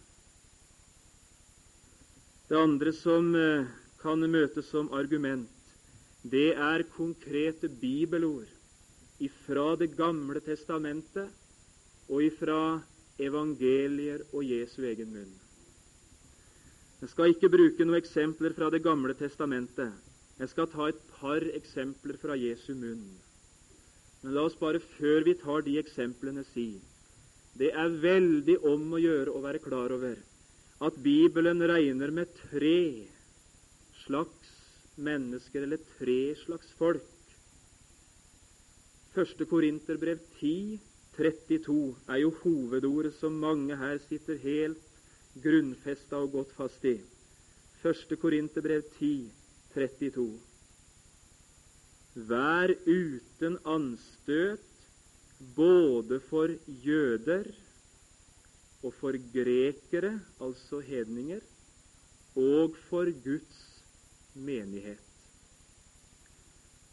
[2.50, 3.70] Det andre som eh,
[4.02, 5.50] kan møtes som argument,
[6.26, 8.50] det er konkrete bibelord
[9.22, 11.30] ifra Det gamle testamentet
[12.10, 12.82] og ifra
[13.22, 15.45] evangelier og Jesu egen munn.
[17.06, 19.92] Jeg skal ikke bruke noen eksempler fra Det gamle testamentet.
[20.42, 23.04] Jeg skal ta et par eksempler fra Jesu munn.
[24.24, 26.82] Men la oss bare, før vi tar de eksemplene, si
[27.62, 30.18] det er veldig om å gjøre å være klar over
[30.88, 33.06] at Bibelen regner med tre
[34.02, 34.58] slags
[34.98, 37.38] mennesker, eller tre slags folk.
[39.14, 40.82] Første Korinterbrev 10,
[41.22, 41.78] 32
[42.10, 44.95] er jo hovedordet som mange her sitter helt
[45.44, 46.98] grunnfesta og gått fast i.
[47.84, 48.16] 1.
[48.22, 49.30] Korinterbrev 10,
[49.76, 50.28] 32.
[52.16, 54.64] Vær uten anstøt
[55.56, 56.54] både for
[56.86, 57.50] jøder
[58.86, 61.42] og for grekere, altså hedninger,
[62.36, 63.62] og for Guds
[64.34, 65.02] menighet.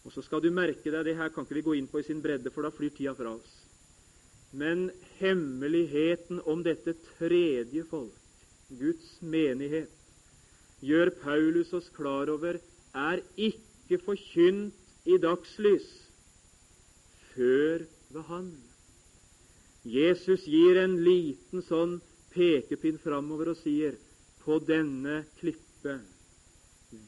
[0.05, 2.07] Og så skal du merke deg det her kan ikke vi gå inn på i
[2.07, 3.53] sin bredde, for da flyr tida fra oss.
[4.53, 8.22] Men hemmeligheten om dette tredje folk,
[8.69, 9.91] Guds menighet,
[10.83, 12.59] gjør Paulus oss klar over
[12.95, 15.89] er ikke forkynt i dagslys
[17.33, 18.53] før ved Han.
[19.85, 21.99] Jesus gir en liten sånn
[22.33, 23.97] pekepinn framover og sier
[24.45, 25.99] på denne klippe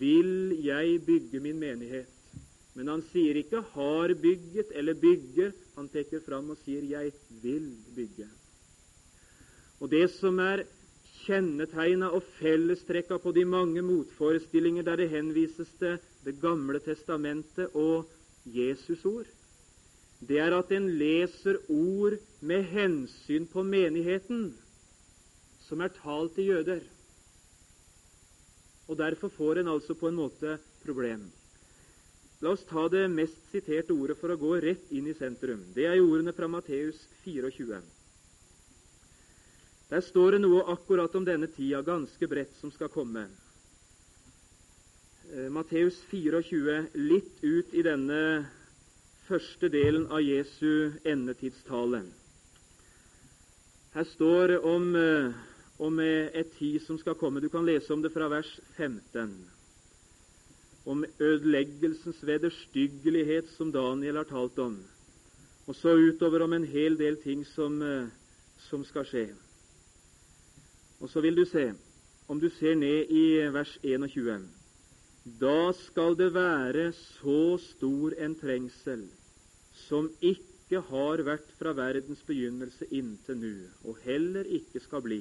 [0.00, 2.10] vil jeg bygge min menighet.
[2.74, 5.52] Men han sier ikke 'har bygget' eller 'bygger'.
[5.76, 7.12] Han peker fram og sier 'jeg
[7.42, 8.28] vil bygge'.
[9.80, 10.64] Og Det som er
[11.24, 18.08] kjennetegna og fellestrekka på de mange motforestillinger der det henvises til Det gamle testamentet og
[18.44, 19.26] Jesus ord,
[20.20, 24.54] det er at en leser ord med hensyn på menigheten,
[25.68, 26.80] som er talt til jøder.
[28.88, 31.28] Og Derfor får en altså på en måte problem.
[32.40, 35.62] La oss ta det mest siterte ordet for å gå rett inn i sentrum.
[35.76, 37.80] Det er ordene fra Matteus 24.
[39.94, 43.28] Der står det noe akkurat om denne tida, ganske bredt, som skal komme.
[45.30, 48.16] Eh, Matteus 24, litt ut i denne
[49.28, 52.00] første delen av Jesu endetidstale.
[53.94, 55.30] Her står det om, eh,
[55.78, 57.40] om et tid som skal komme.
[57.40, 59.46] Du kan lese om det fra vers 15
[60.86, 64.76] om ødeleggelsens vederstyggelighet, som Daniel har talt om,
[65.68, 68.08] og så utover om en hel del ting som, eh,
[68.58, 69.28] som skal skje.
[71.04, 71.66] Og så vil du se,
[72.32, 74.44] om du ser ned i vers 21
[75.40, 79.02] Da skal det være så stor en trengsel
[79.84, 83.50] som ikke har vært fra verdens begynnelse inntil nå,
[83.84, 85.18] og heller ikke skal bli.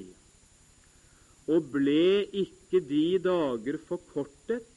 [1.52, 4.70] Og ble ikke de dager forkortet,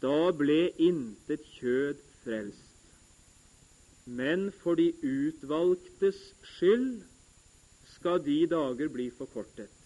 [0.00, 2.96] da ble intet kjød frelst.
[4.06, 6.22] Men for de utvalgtes
[6.54, 7.02] skyld
[7.98, 9.79] skal de dager bli forkortet.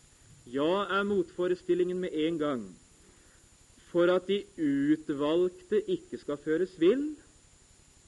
[0.44, 2.64] Ja, er motforestillingen med en gang.
[3.92, 7.14] For at de utvalgte ikke skal føres vill,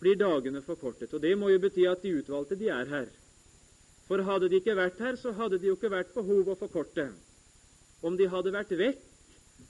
[0.01, 1.15] blir dagene forkortet.
[1.15, 3.09] Og Det må jo bety at de utvalgte, de er her.
[4.07, 7.09] For hadde de ikke vært her, så hadde det jo ikke vært behov å forkorte.
[8.03, 9.01] Om de hadde vært vekk,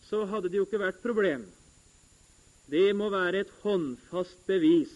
[0.08, 1.46] så hadde det jo ikke vært problem.
[2.66, 4.92] Det må være et håndfast bevis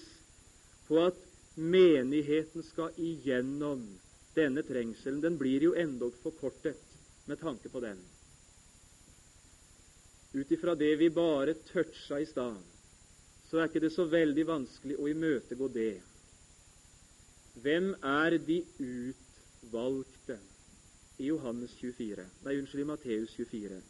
[0.88, 1.18] på at
[1.54, 3.87] menigheten skal igjennom
[4.35, 5.22] denne trengselen.
[5.22, 6.89] Den blir jo endog forkortet
[7.26, 7.98] med tanke på den.
[10.33, 12.59] Ut ifra det vi bare toucha i stad,
[13.50, 15.94] så er ikke det så veldig vanskelig å imøtegå det.
[17.61, 20.38] Hvem er de utvalgte
[21.18, 22.28] i Johannes 24?
[22.44, 23.80] Nei, unnskyld, i Matteus 24.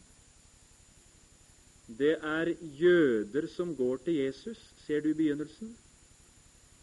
[2.01, 5.75] Det er jøder som går til Jesus, ser du i begynnelsen.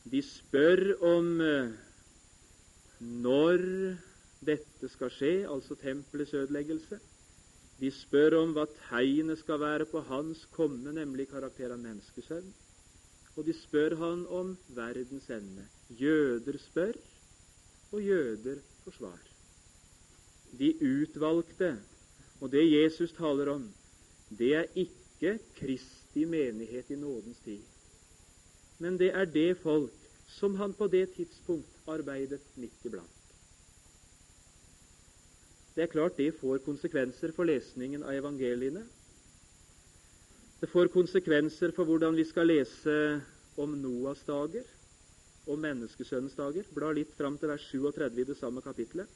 [0.09, 1.75] De spør om eh,
[3.01, 3.65] når
[4.45, 6.99] dette skal skje, altså tempelets ødeleggelse.
[7.81, 12.49] De spør om hva tegnet skal være på hans komme, nemlig karakter av menneskesønn.
[13.37, 15.67] Og de spør han om verdens ende.
[16.01, 16.97] Jøder spør,
[17.93, 19.29] og jøder forsvarer.
[20.59, 21.77] De utvalgte,
[22.41, 23.69] og det Jesus taler om,
[24.39, 27.63] det er ikke Kristi menighet i nådens tid.
[28.79, 29.95] Men det er det folk
[30.39, 33.18] som han på det tidspunkt arbeidet midt iblant.
[35.79, 38.81] Det er klart det får konsekvenser for lesningen av evangeliene.
[40.59, 42.97] Det får konsekvenser for hvordan vi skal lese
[43.63, 44.67] om Noas dager
[45.47, 46.67] om menneskesønnens dager.
[46.75, 49.07] Bla litt fram til vers 37 i det samme kapitlet.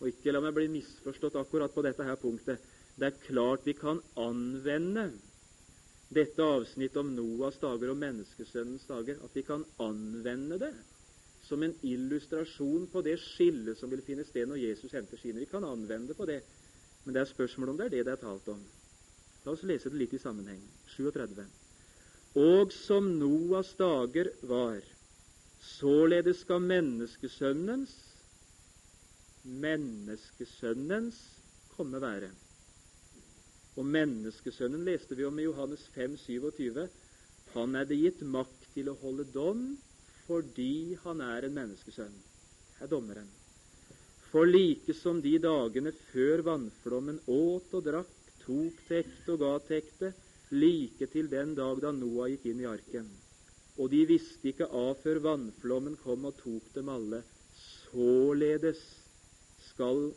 [0.00, 2.64] Og ikke la meg bli misforstått akkurat på dette her punktet.
[2.96, 5.10] Det er klart vi kan anvende
[6.08, 10.72] dette avsnittet om Noas dager og menneskesønnens dager, at vi kan anvende det
[11.48, 15.40] som en illustrasjon på det skillet som vil finne sted når Jesus henter sine.
[15.40, 16.42] Vi kan anvende på det,
[17.04, 18.60] men det er spørsmål om det er det det er talt om.
[19.44, 20.60] La oss lese det litt i sammenheng.
[20.96, 21.46] 37.
[22.38, 24.82] Og som Noas dager var,
[25.78, 27.96] således skal menneskesønnens
[29.48, 31.18] menneskesønnens
[31.72, 32.30] komme være.
[33.78, 36.88] Og menneskesønnen leste vi om i Johannes 5, 27.
[37.54, 39.70] Han er det gitt makt til å holde dom
[40.28, 42.16] fordi han er en menneskesønn.
[42.84, 43.28] Er dommeren.
[44.30, 48.12] For like som de dagene før vannflommen åt og drakk,
[48.44, 50.12] tok til ekte og ga til ekte,
[50.52, 53.08] like til den dag da Noah gikk inn i arken.
[53.78, 57.22] Og de visste ikke av før vannflommen kom og tok dem alle.
[57.88, 58.82] Således
[59.70, 60.10] skal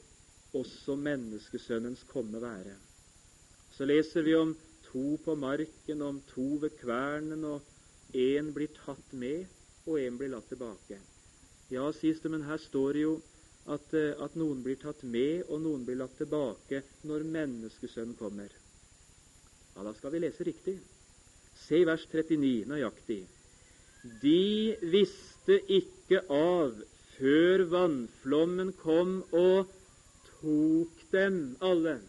[0.57, 2.75] også menneskesønnens komme være.
[3.71, 4.55] Så leser vi om
[4.89, 7.61] to på marken, om to ved kvernen, og
[8.11, 9.47] én blir tatt med,
[9.87, 10.99] og en blir latt tilbake.
[11.71, 13.13] Ja, sies det, men her står det jo
[13.65, 18.49] at, eh, at noen blir tatt med, og noen blir latt tilbake når menneskesønnen kommer.
[19.75, 20.79] Ja, da skal vi lese riktig.
[21.55, 23.21] Se i vers 39 nøyaktig.
[24.21, 26.73] De visste ikke av
[27.15, 29.69] før vannflommen kom og
[30.41, 31.99] tok dem alle.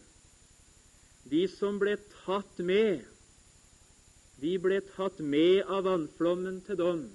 [1.29, 3.05] De som ble tatt med,
[4.41, 7.05] de ble tatt med av vannflommen til dom.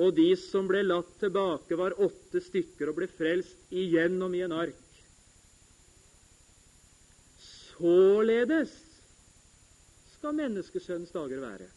[0.00, 4.54] Og de som ble latt tilbake, var åtte stykker og ble frelst igjennom i en
[4.56, 4.86] ark.
[7.44, 8.72] Således
[10.16, 11.68] skal menneskesønnens dager være.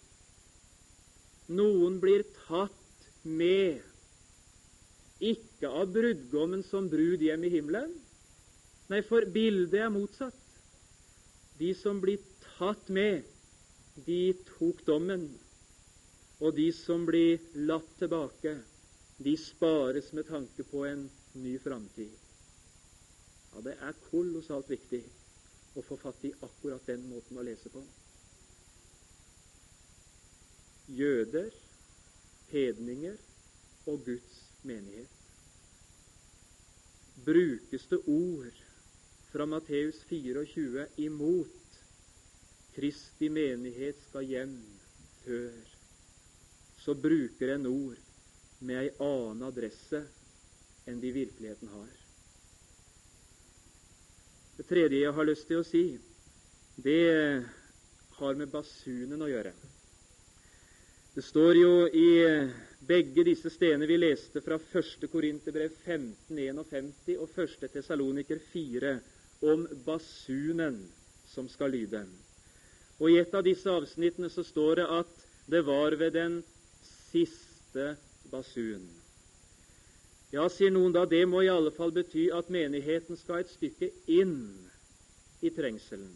[1.51, 3.83] Noen blir tatt med,
[5.23, 7.91] ikke av brudgommen som brud hjem i himmelen.
[8.91, 10.39] Nei, for bildet er motsatt.
[11.59, 12.19] De som blir
[12.57, 13.23] tatt med,
[14.07, 15.29] de tok dommen.
[16.43, 18.57] Og de som blir latt tilbake,
[19.23, 21.05] de spares med tanke på en
[21.39, 22.11] ny framtid.
[23.53, 25.03] Ja, det er kolossalt viktig
[25.77, 27.83] å få fatt i akkurat den måten å lese på.
[30.91, 31.53] Jøder,
[32.51, 33.15] hedninger
[33.87, 35.09] og Guds menighet.
[37.23, 38.59] Brukes det ord
[39.31, 41.79] fra Matteus 24 imot
[42.73, 44.57] Kristi menighet skal hjem
[45.23, 45.72] før,
[46.83, 47.99] så bruker en ord
[48.59, 50.01] med ei annen adresse
[50.87, 51.91] enn de virkeligheten har.
[54.57, 55.83] Det tredje jeg har lyst til å si,
[56.75, 57.43] det
[58.19, 59.53] har med basunen å gjøre.
[61.13, 62.09] Det står jo i
[62.83, 65.07] begge disse stedene vi leste fra 1.
[65.11, 67.67] Korinterbrev 1551 og 1.
[67.73, 68.95] Tessaloniker 4
[69.53, 70.79] om basunen
[71.29, 72.03] som skal lyde.
[72.99, 76.41] Og I et av disse avsnittene så står det at det var ved den
[77.13, 77.93] siste
[78.31, 78.83] basun.
[80.33, 83.91] Ja, sier noen da, det må i alle fall bety at menigheten skal et stykke
[84.09, 84.39] inn
[85.45, 86.09] i trengselen.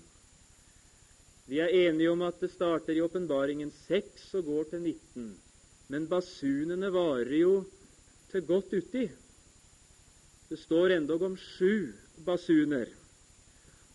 [1.48, 5.28] Vi er enige om at det starter i åpenbaringen 6 og går til 19.
[5.93, 7.54] Men basunene varer jo
[8.32, 9.06] til godt uti.
[10.50, 11.93] Det står endog om sju
[12.26, 12.89] basuner.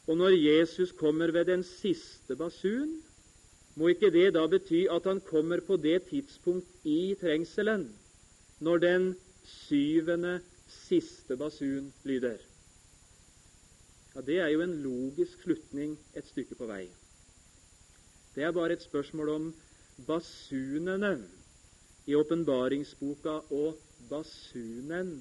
[0.07, 3.03] Og når Jesus kommer ved den siste basun,
[3.75, 7.89] må ikke det da bety at han kommer på det tidspunkt i trengselen
[8.61, 9.07] når den
[9.43, 12.39] syvende, siste basun lyder?
[14.15, 16.89] Ja, Det er jo en logisk slutning et stykke på vei.
[18.35, 19.55] Det er bare et spørsmål om
[20.07, 21.15] basunene
[22.07, 25.13] i åpenbaringsboka og basunen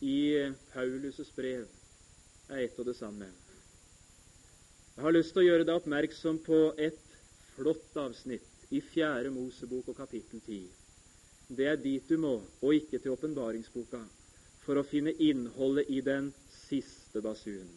[0.00, 1.66] i Paulus' brev
[2.48, 3.26] er ett og det samme.
[4.96, 7.07] Jeg har lyst til å gjøre deg oppmerksom på et
[7.58, 10.60] flott avsnitt i Fjerde Mosebok og kapittel 10.
[11.58, 14.00] Det er dit du må, og ikke til åpenbaringsboka,
[14.62, 16.30] for å finne innholdet i den
[16.68, 17.72] siste basunen.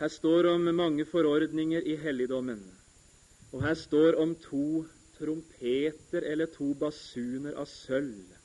[0.00, 2.62] Her står om mange forordninger i helligdommen,
[3.50, 4.84] og her står om to
[5.18, 8.36] trompeter eller to basuner av sølv.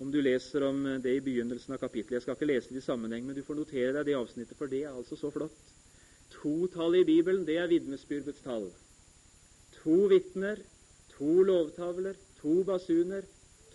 [0.00, 2.18] Om du leser om det i begynnelsen av kapittelet.
[2.18, 4.70] Jeg skal ikke lese det i sammenheng, men du får notere deg det avsnittet, for
[4.70, 5.69] det er altså så flott.
[6.42, 8.70] To tall i Bibelen, det er vitnesbyrdets tall.
[9.82, 10.60] To vitner,
[11.16, 13.26] to lovtavler, to basuner.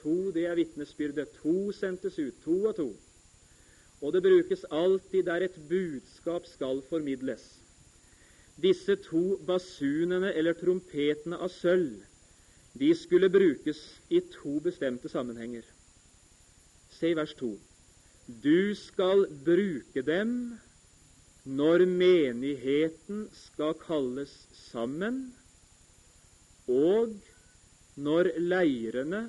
[0.02, 1.30] To, det er vitnesbyrdet.
[1.42, 2.90] To sendtes ut, to og to.
[4.02, 7.46] Og det brukes alltid der et budskap skal formidles.
[8.62, 12.04] Disse to basunene, eller trompetene av sølv,
[12.80, 15.64] de skulle brukes i to bestemte sammenhenger.
[16.92, 17.54] Se i vers 2.
[18.44, 20.56] Du skal bruke dem
[21.46, 24.34] når menigheten skal kalles
[24.72, 25.28] sammen,
[26.66, 27.14] og
[28.02, 29.28] når leirene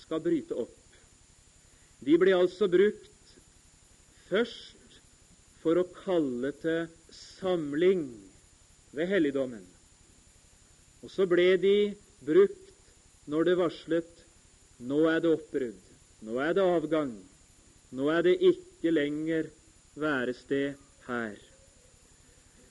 [0.00, 0.74] skal bryte opp.
[2.00, 3.34] De ble altså brukt
[4.30, 5.00] først
[5.60, 8.06] for å kalle til samling
[8.96, 9.66] ved helligdommen.
[11.04, 11.76] Og så ble de
[12.24, 12.64] brukt
[13.28, 14.24] når det varslet
[14.88, 15.84] nå er det oppbrudd.
[16.24, 17.12] Nå er det avgang.
[17.94, 19.50] Nå er det ikke lenger
[19.98, 21.36] værested her.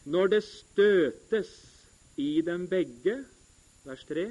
[0.05, 1.49] Når det støtes
[2.17, 3.17] i dem begge,
[3.85, 4.29] vers 3,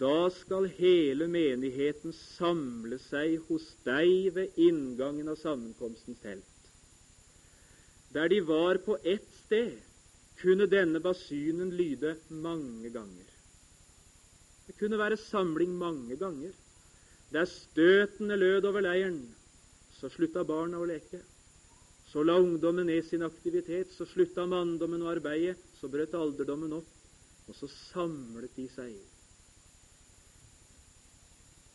[0.00, 6.70] da skal hele menigheten samle seg hos deg ved inngangen av sammenkomstens telt.
[8.14, 9.76] Der de var på ett sted,
[10.40, 13.28] kunne denne basynen lyde mange ganger.
[14.66, 16.52] Det kunne være samling mange ganger.
[17.32, 19.22] Der støtene lød over leiren,
[19.98, 21.22] så slutta barna å leke.
[22.16, 26.86] Så la ungdommen ned sin aktivitet, så slutta manndommen å arbeide, så brøt alderdommen opp,
[27.44, 28.94] og så samlet de seg.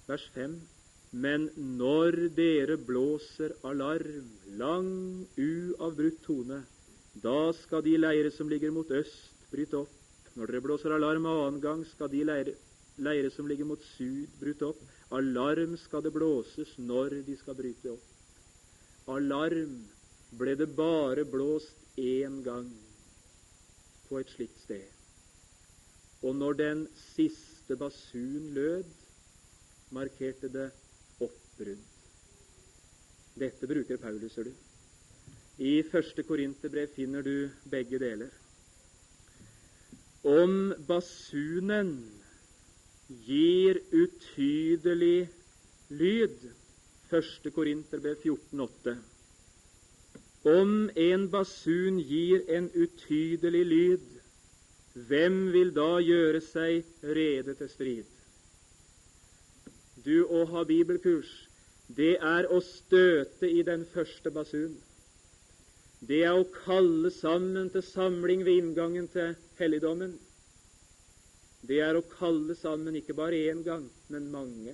[0.07, 0.55] Vers 5.
[1.25, 1.45] Men
[1.77, 4.33] når dere blåser alarm,
[4.63, 4.89] lang,
[5.37, 6.63] uavbrutt tone,
[7.21, 9.93] da skal de leire som ligger mot øst, bryte opp.
[10.33, 12.57] Når dere blåser alarm annen gang, skal de leire,
[12.97, 14.81] leire som ligger mot syd, bryte opp.
[15.13, 18.13] Alarm skal det blåses når de skal bryte opp.
[19.21, 19.83] Alarm
[20.39, 22.69] ble det bare blåst én gang
[24.07, 24.88] på et slikt sted.
[26.21, 26.84] Og når den
[27.15, 28.84] siste basun lød,
[29.91, 30.69] markerte det
[31.19, 31.88] oppbrudd.
[33.39, 34.53] Dette bruker Paulus, ser du.
[35.61, 38.32] I første Korinterbrev finner du begge deler.
[40.23, 41.93] Om basunen
[43.25, 45.29] gir utydelig
[45.89, 46.49] lyd.
[47.11, 47.51] 1.
[47.53, 48.95] Korinterbrev 14,8.
[50.43, 54.07] Om en basun gir en utydelig lyd,
[55.07, 58.09] hvem vil da gjøre seg rede til strid?
[60.01, 61.29] Du å ha bibelkurs,
[61.87, 64.73] det er å støte i den første basun.
[66.01, 70.17] Det er å kalle sammen til samling ved inngangen til helligdommen
[71.67, 74.73] det er å kalle sammen ikke bare én gang, men mange.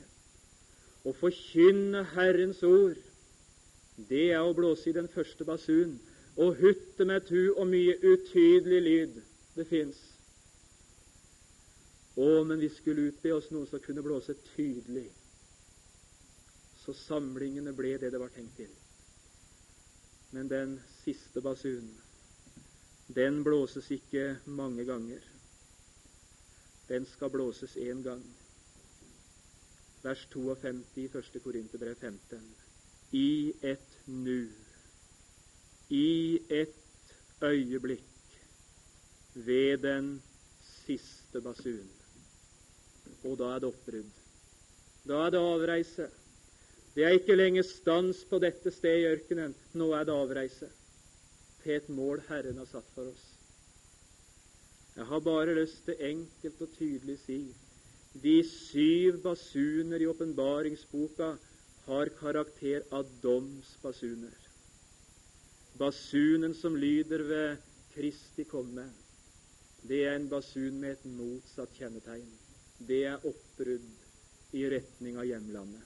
[1.03, 2.99] Å forkynne Herrens ord,
[3.97, 5.97] det er å blåse i den første basun
[6.37, 9.15] og hutte med tu og mye utydelig lyd
[9.57, 9.97] det fins.
[12.17, 15.07] Å, men vi skulle utbe oss noen som kunne blåse tydelig,
[16.81, 18.69] så samlingene ble det det var tenkt til.
[20.33, 21.93] Men den siste basunen,
[23.07, 25.25] den blåses ikke mange ganger
[26.87, 28.23] den skal blåses én gang.
[30.03, 31.41] Vers 52 i 1.
[31.43, 32.55] Korinterbrev 15.
[33.11, 34.49] I et nu,
[35.89, 36.75] i et
[37.43, 38.03] øyeblikk,
[39.33, 40.23] ved den
[40.61, 41.89] siste basun.
[43.23, 44.11] Og da er det oppbrudd.
[45.07, 46.09] Da er det avreise.
[46.95, 49.55] Det er ikke lenger stans på dette sted i ørkenen.
[49.73, 50.69] Nå er det avreise
[51.63, 53.25] til et mål Herren har satt for oss.
[54.97, 57.41] Jeg har bare lyst til enkelt og tydelig si
[58.23, 61.35] De syv basuner i åpenbaringsboka
[61.87, 64.37] har karakter av domsbasuner.
[65.79, 67.57] Basunen som lyder ved
[67.93, 68.89] Kristi komme,
[69.87, 72.27] det er en basun med et motsatt kjennetegn.
[72.77, 75.85] Det er oppbrudd i retning av hjemlandet.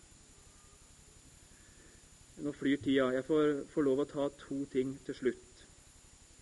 [2.42, 3.12] Nå flyr tida.
[3.14, 5.66] Jeg får, får lov å ta to ting til slutt.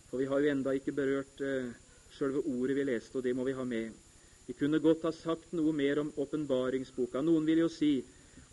[0.10, 1.74] For vi har jo enda ikke berørt eh,
[2.16, 3.92] selve ordet vi leste, og det må vi ha med.
[4.48, 7.22] Vi kunne godt ha sagt noe mer om åpenbaringsboka.
[7.26, 7.92] Noen vil jo si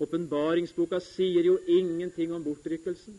[0.03, 3.17] åpenbaringsboka sier jo ingenting om bortrykkelsen.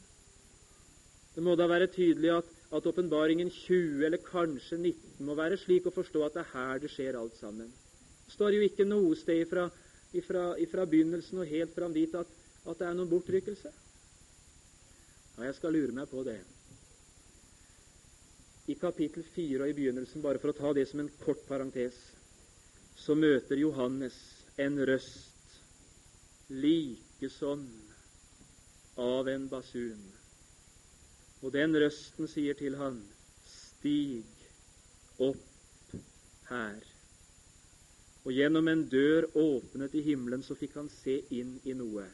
[1.36, 5.86] Det må da være tydelig at at åpenbaringen 20 eller kanskje 19 må være slik
[5.88, 7.69] å forstå at det er her det skjer alt sammen.
[8.25, 9.69] Det står jo ikke noe sted ifra,
[10.11, 12.28] ifra, ifra begynnelsen og helt fram dit at,
[12.65, 13.71] at, det er noen bortrykkelse.
[15.38, 16.41] Ja, jeg skal lure meg på det.
[18.67, 21.95] I kapittel 4 og i begynnelsen, bare for å ta det som en kort parentes,
[22.99, 24.17] så møter Johannes
[24.59, 25.37] en røst
[26.50, 27.68] like sånn
[28.98, 30.04] av en basun.
[31.43, 33.02] Og den røsten sier til han,
[33.48, 34.48] Stig
[35.24, 35.91] opp
[36.50, 36.80] her.
[38.26, 42.08] Og gjennom en dør åpnet i himmelen så fikk han se inn i noe.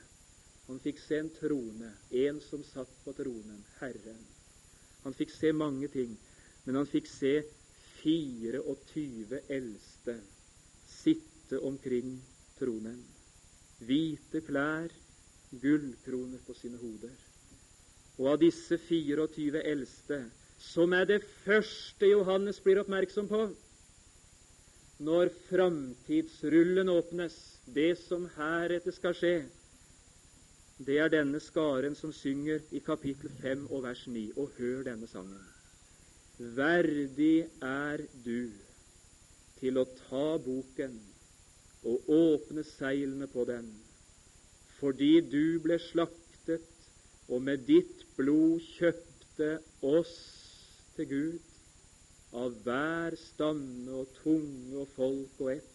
[0.67, 1.89] Han fikk se en trone,
[2.25, 4.21] en som satt på tronen, Herren.
[5.03, 6.13] Han fikk se mange ting,
[6.65, 7.33] men han fikk se
[8.03, 10.19] 24 eldste
[10.87, 12.15] sitte omkring
[12.59, 13.12] tronen.
[13.87, 14.91] Hvite klær,
[15.61, 17.13] gullkroner på sine hoder.
[18.19, 20.23] Og av disse 24 eldste,
[20.61, 23.47] som er det første Johannes blir oppmerksom på
[25.03, 27.33] når framtidsrullen åpnes,
[27.65, 29.33] det som heretter skal skje,
[30.83, 34.23] det er denne skaren som synger i kapittel 5 og vers 9.
[34.37, 35.41] Og hør denne sangen.
[36.37, 38.49] Verdig er du
[39.59, 40.97] til å ta boken
[41.83, 43.67] og åpne seilene på den,
[44.79, 46.69] fordi du ble slaktet
[47.31, 49.57] og med ditt blod kjøpte
[49.87, 50.15] oss
[50.97, 51.53] til Gud
[52.33, 55.69] av hver stamme og tunge og folk og ett,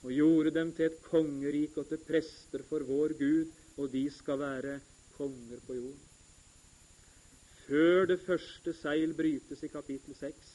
[0.00, 4.40] og gjorde dem til et kongerike og til prester for vår Gud, og de skal
[4.40, 4.78] være
[5.16, 6.06] konger på jorden.
[7.66, 10.50] Før det første seil brytes i kapittel 6,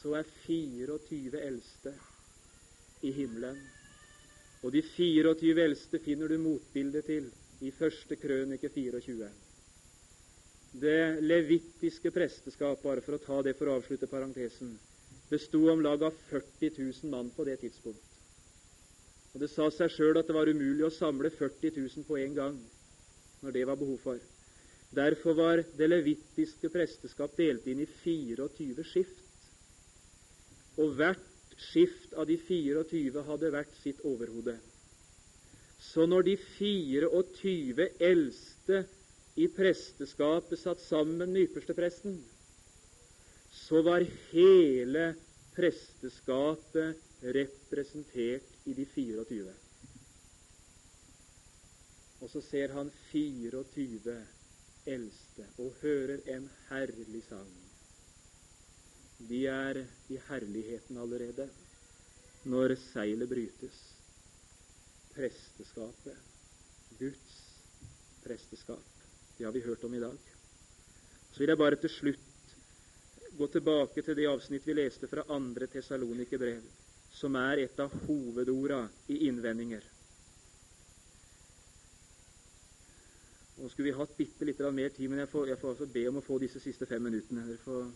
[0.00, 1.94] så er 24 eldste
[3.02, 3.60] i himmelen.
[4.60, 7.30] Og de 24 eldste finner du motbildet til
[7.64, 9.30] i første krønike 24.
[10.80, 14.76] Det levittiske presteskapet, bare for å ta det for å avslutte parentesen,
[15.30, 18.04] besto om lag av 40 000 mann på det tidspunkt.
[19.34, 22.36] Og Det sa seg sjøl at det var umulig å samle 40 000 på en
[22.36, 22.60] gang
[23.40, 24.20] når det var behov for.
[24.90, 29.20] Derfor var det levittiske presteskap delt inn i 24 skift.
[30.82, 31.29] Og hvert
[31.68, 34.56] skift av de 24 hadde vært sitt overhode.
[35.80, 38.82] Så når de 24 eldste
[39.40, 42.18] i presteskapet satt sammen med ypperstepresten,
[43.50, 45.14] så var hele
[45.56, 47.00] presteskapet
[47.36, 49.56] representert i de 24.
[52.20, 54.20] Og så ser han 24
[54.86, 57.69] eldste og hører en herlig sang.
[59.28, 61.48] De er i herligheten allerede
[62.48, 63.78] når seilet brytes
[65.14, 66.16] presteskapet.
[66.98, 67.36] Guds
[68.24, 69.06] presteskap.
[69.38, 70.18] Det har vi hørt om i dag.
[71.32, 72.56] Så vil jeg bare til slutt
[73.38, 76.64] gå tilbake til det avsnitt vi leste fra andre Tessalonikerbrev,
[77.12, 79.84] som er et av hovedorda i innvendinger.
[83.60, 86.06] Nå skulle vi hatt bitte litt mer tid, men jeg får, jeg får altså be
[86.08, 87.44] om å få disse siste fem minuttene.
[87.46, 87.90] Dere får,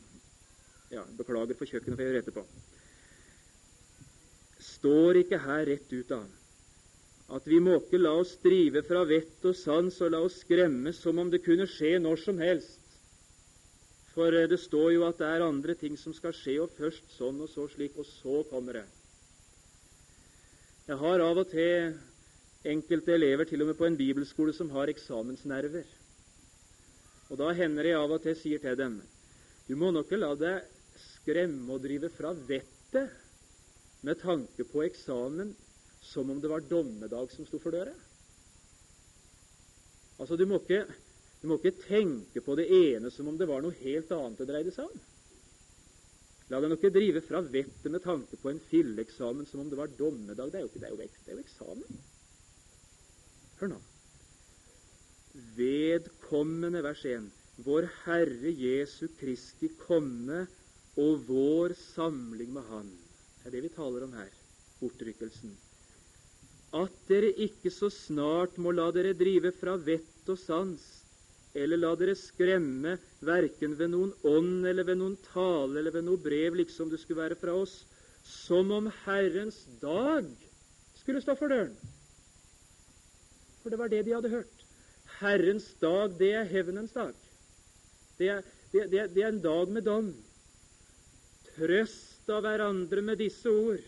[0.92, 2.46] ja, beklager for kjøkkenet, for jeg gjøre etterpå.
[4.64, 6.26] Står ikke her rett ut av
[7.34, 10.92] at vi må ikke la oss drive fra vett og sans og la oss skremme
[10.92, 12.82] som om det kunne skje når som helst.
[14.12, 17.16] For eh, det står jo at det er andre ting som skal skje, og først
[17.16, 18.84] sånn og så slik, og så kommer det.
[20.84, 21.96] Jeg har av og til
[22.68, 25.88] enkelte elever til og med på en bibelskole som har eksamensnerver.
[27.32, 29.00] Og Da hender jeg av og til sier til dem
[29.64, 30.73] du må nok ikke la deg
[31.24, 33.12] skremme og drive fra vettet
[34.04, 35.54] med tanke på eksamen
[36.04, 37.94] som om det var dommedag som sto for døra.
[40.20, 40.84] Altså, du må, ikke,
[41.40, 44.48] du må ikke tenke på det ene som om det var noe helt annet det
[44.50, 45.00] dreide seg om.
[46.52, 49.94] La deg ikke drive fra vettet med tanke på en filleeksamen som om det var
[49.96, 50.52] dommedag.
[50.52, 52.02] Det er jo, ikke, det er jo, det er jo eksamen.
[53.62, 53.80] Hør nå.
[55.56, 57.32] Vedkommende, vers 1,
[57.64, 60.44] vår Herre Jesu Kristi komme
[61.00, 62.90] og vår samling med Han.
[63.42, 64.30] Det er det vi taler om her
[64.80, 65.54] bortrykkelsen.
[66.74, 70.82] At dere ikke så snart må la dere drive fra vett og sans,
[71.54, 76.20] eller la dere skremme verken ved noen ånd eller ved noen tale eller ved noe
[76.20, 77.84] brev, liksom det skulle være fra oss,
[78.24, 80.26] som om Herrens dag
[80.98, 81.76] skulle stå for døren.
[83.62, 84.64] For det var det de hadde hørt.
[85.20, 87.14] Herrens dag, det er hevnens dag.
[88.18, 88.42] Det er,
[88.72, 90.10] det, det, det er en dag med dom.
[91.54, 93.82] Trøst av hverandre med disse ord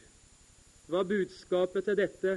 [0.93, 2.37] var budskapet til dette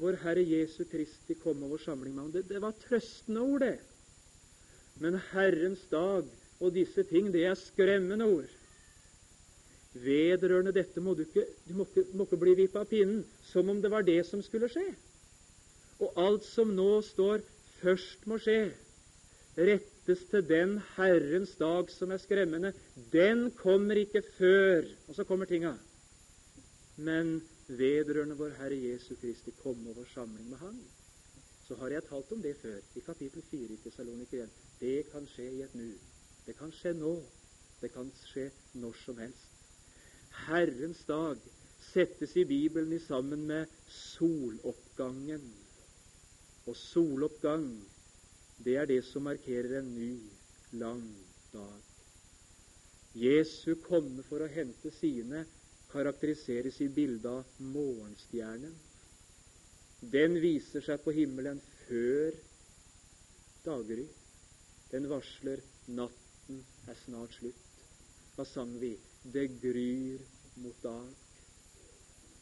[0.00, 2.32] vår Herre Jesu Kristi komme over samling med ham.
[2.32, 3.76] Det, det var trøstende ord, det.
[5.02, 6.24] Men Herrens dag
[6.62, 8.50] og disse ting, det er skremmende ord.
[9.92, 13.68] Vedrørende dette må du ikke, du må ikke, må ikke bli vippet av pinnen som
[13.68, 14.86] om det var det som skulle skje.
[16.00, 17.44] Og alt som nå står
[17.82, 18.70] først må skje,
[20.02, 22.72] rettes til den Herrens dag som er skremmende.
[23.12, 25.74] Den kommer ikke før Og så kommer tinga.
[26.96, 30.80] Men vedrørende vår Herre Jesu Kristi komme og vår samling med Han,
[31.66, 34.50] så har jeg talt om det før, i kapittel 4 i Tessaloniker 1.
[34.80, 35.92] Det kan skje i et nu.
[36.46, 37.22] Det kan skje nå.
[37.80, 39.48] Det kan skje når som helst.
[40.46, 41.36] Herrens dag
[41.92, 45.54] settes i Bibelen i sammen med soloppgangen.
[46.66, 47.84] Og soloppgang,
[48.64, 50.12] det er det som markerer en ny,
[50.78, 51.02] lang
[51.52, 51.80] dag.
[53.18, 55.44] Jesu komme for å hente sine
[55.92, 58.72] karakteriseres i bildet av morgenstjernen.
[60.14, 62.38] Den viser seg på himmelen før
[63.66, 64.06] daggry.
[64.90, 65.60] Den varsler
[65.92, 67.84] natten er snart slutt.
[68.36, 68.94] Hva sang vi?
[69.22, 70.24] Det gryr
[70.64, 71.12] mot dag.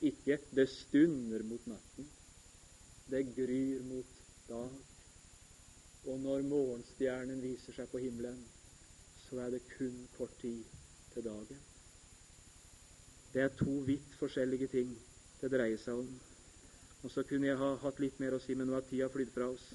[0.06, 2.06] Ikke det stunder mot natten.
[3.10, 4.78] Det gryr mot dag.
[6.08, 8.40] Og når morgenstjernen viser seg på himmelen,
[9.26, 10.64] så er det kun kort tid
[11.12, 11.60] til dagen.
[13.34, 14.94] Det er to vidt forskjellige ting
[15.40, 16.10] det dreier seg om.
[17.04, 19.32] Og så kunne jeg ha hatt litt mer å si, men nå har tida flydd
[19.34, 19.66] fra oss.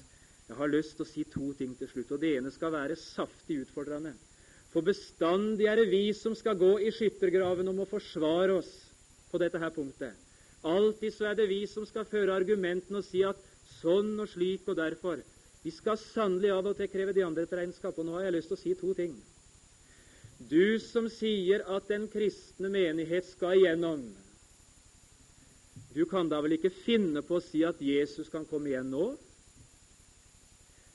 [0.46, 2.98] Jeg har lyst til å si to ting til slutt, og det ene skal være
[3.00, 4.12] saftig utfordrende.
[4.74, 8.70] For bestandig er det vi som skal gå i skyttergraven om å forsvare oss
[9.30, 10.14] på dette her punktet.
[10.66, 13.40] Alltid så er det vi som skal føre argumentene og si at
[13.80, 15.22] sånn og slik og derfor.
[15.66, 17.96] Vi skal sannelig av og til kreve de andre et regnskap.
[17.98, 19.16] Og nå har jeg lyst til å si to ting.
[20.38, 24.04] Du som sier at den kristne menighet skal igjennom,
[25.96, 29.08] du kan da vel ikke finne på å si at Jesus kan komme igjen nå?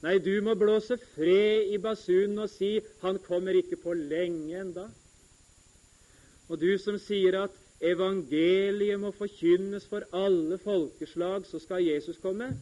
[0.06, 4.90] Nei, du må blåse fred i basunen og si 'Han kommer ikke på lenge enda'.
[6.50, 7.52] Og du som sier at
[7.82, 12.56] evangeliet må forkynnes for alle folkeslag, så skal Jesus komme.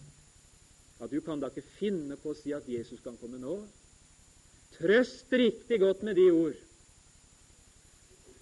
[0.99, 3.61] Ja, Du kan da ikke finne på å si at Jesus kan komme nå?
[4.75, 6.57] Trøst riktig godt med de ord.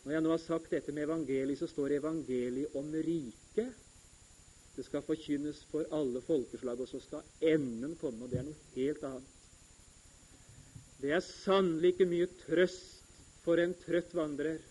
[0.04, 3.74] Når jeg nå har sagt dette med evangeliet, så står evangeliet om riket.
[4.78, 8.24] Det skal forkynnes for alle folkeslag, og så skal enden komme.
[8.24, 9.34] og Det er noe helt annet.
[11.02, 13.04] Det er sannelig ikke mye trøst
[13.46, 14.64] for en trøtt vandrer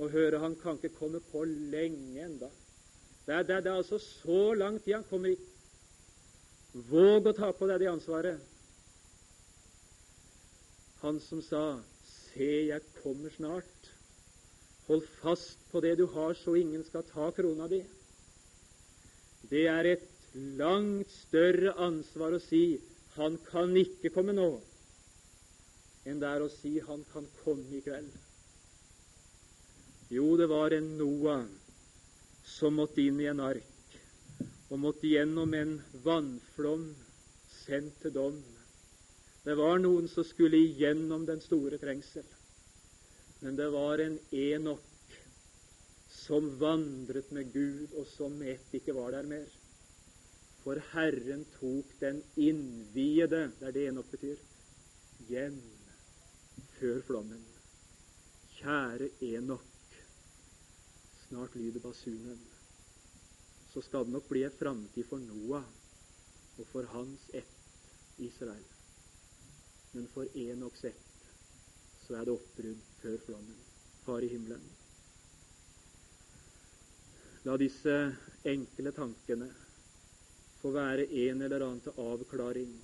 [0.00, 2.48] å høre han kan ikke komme på lenge enda.
[3.26, 5.57] Det er, det, er, det er altså så lang tid han kommer ikke.
[6.86, 8.38] Våg å ta på deg det ansvaret.
[11.02, 13.90] Han som sa 'Se, jeg kommer snart'.
[14.86, 17.84] Hold fast på det du har, så ingen skal ta krona di.
[19.50, 22.80] Det er et langt større ansvar å si
[23.16, 24.62] 'Han kan ikke komme nå',
[26.06, 28.18] enn det er å si 'Han kan komme i kveld'.
[30.10, 31.46] Jo, det var en Noah
[32.44, 33.77] som måtte inn i en ark
[34.68, 36.90] og måtte gjennom en vannflom
[37.64, 38.40] sendt til dom.
[39.44, 42.26] Det var noen som skulle igjennom den store trengsel.
[43.40, 44.84] Men det var en Enok
[46.12, 49.48] som vandret med Gud, og som ett ikke var der mer.
[50.64, 54.42] For Herren tok den innviede, det er det Enok betyr,
[55.30, 55.62] hjem
[56.76, 57.44] før flommen.
[58.58, 59.98] Kjære Enok,
[61.28, 62.57] snart lyder basunen.
[63.78, 65.66] Så skal det nok bli en framtid for Noah
[66.58, 68.64] og for hans ett Israel.
[69.92, 71.28] Men for Enoks ett
[72.02, 73.62] så er det oppbrudd før flommen.
[74.02, 74.66] Far i himmelen.
[77.46, 77.96] La disse
[78.42, 79.52] enkle tankene
[80.58, 82.76] få være en eller annen til avklaring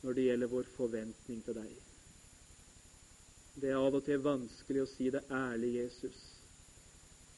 [0.00, 1.80] når det gjelder vår forventning til deg.
[3.60, 6.28] Det er av og til vanskelig å si det ærlig, Jesus.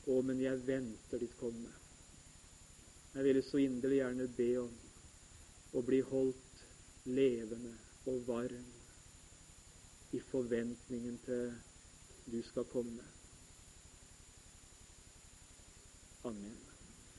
[0.07, 1.80] Å, men jeg venter ditt komme.
[3.15, 4.73] Jeg ville så inderlig gjerne be om
[5.79, 6.65] å bli holdt
[7.07, 7.77] levende
[8.11, 8.71] og varm
[10.15, 11.53] i forventningen til
[12.27, 13.07] du skal komme.
[16.25, 16.74] Amen.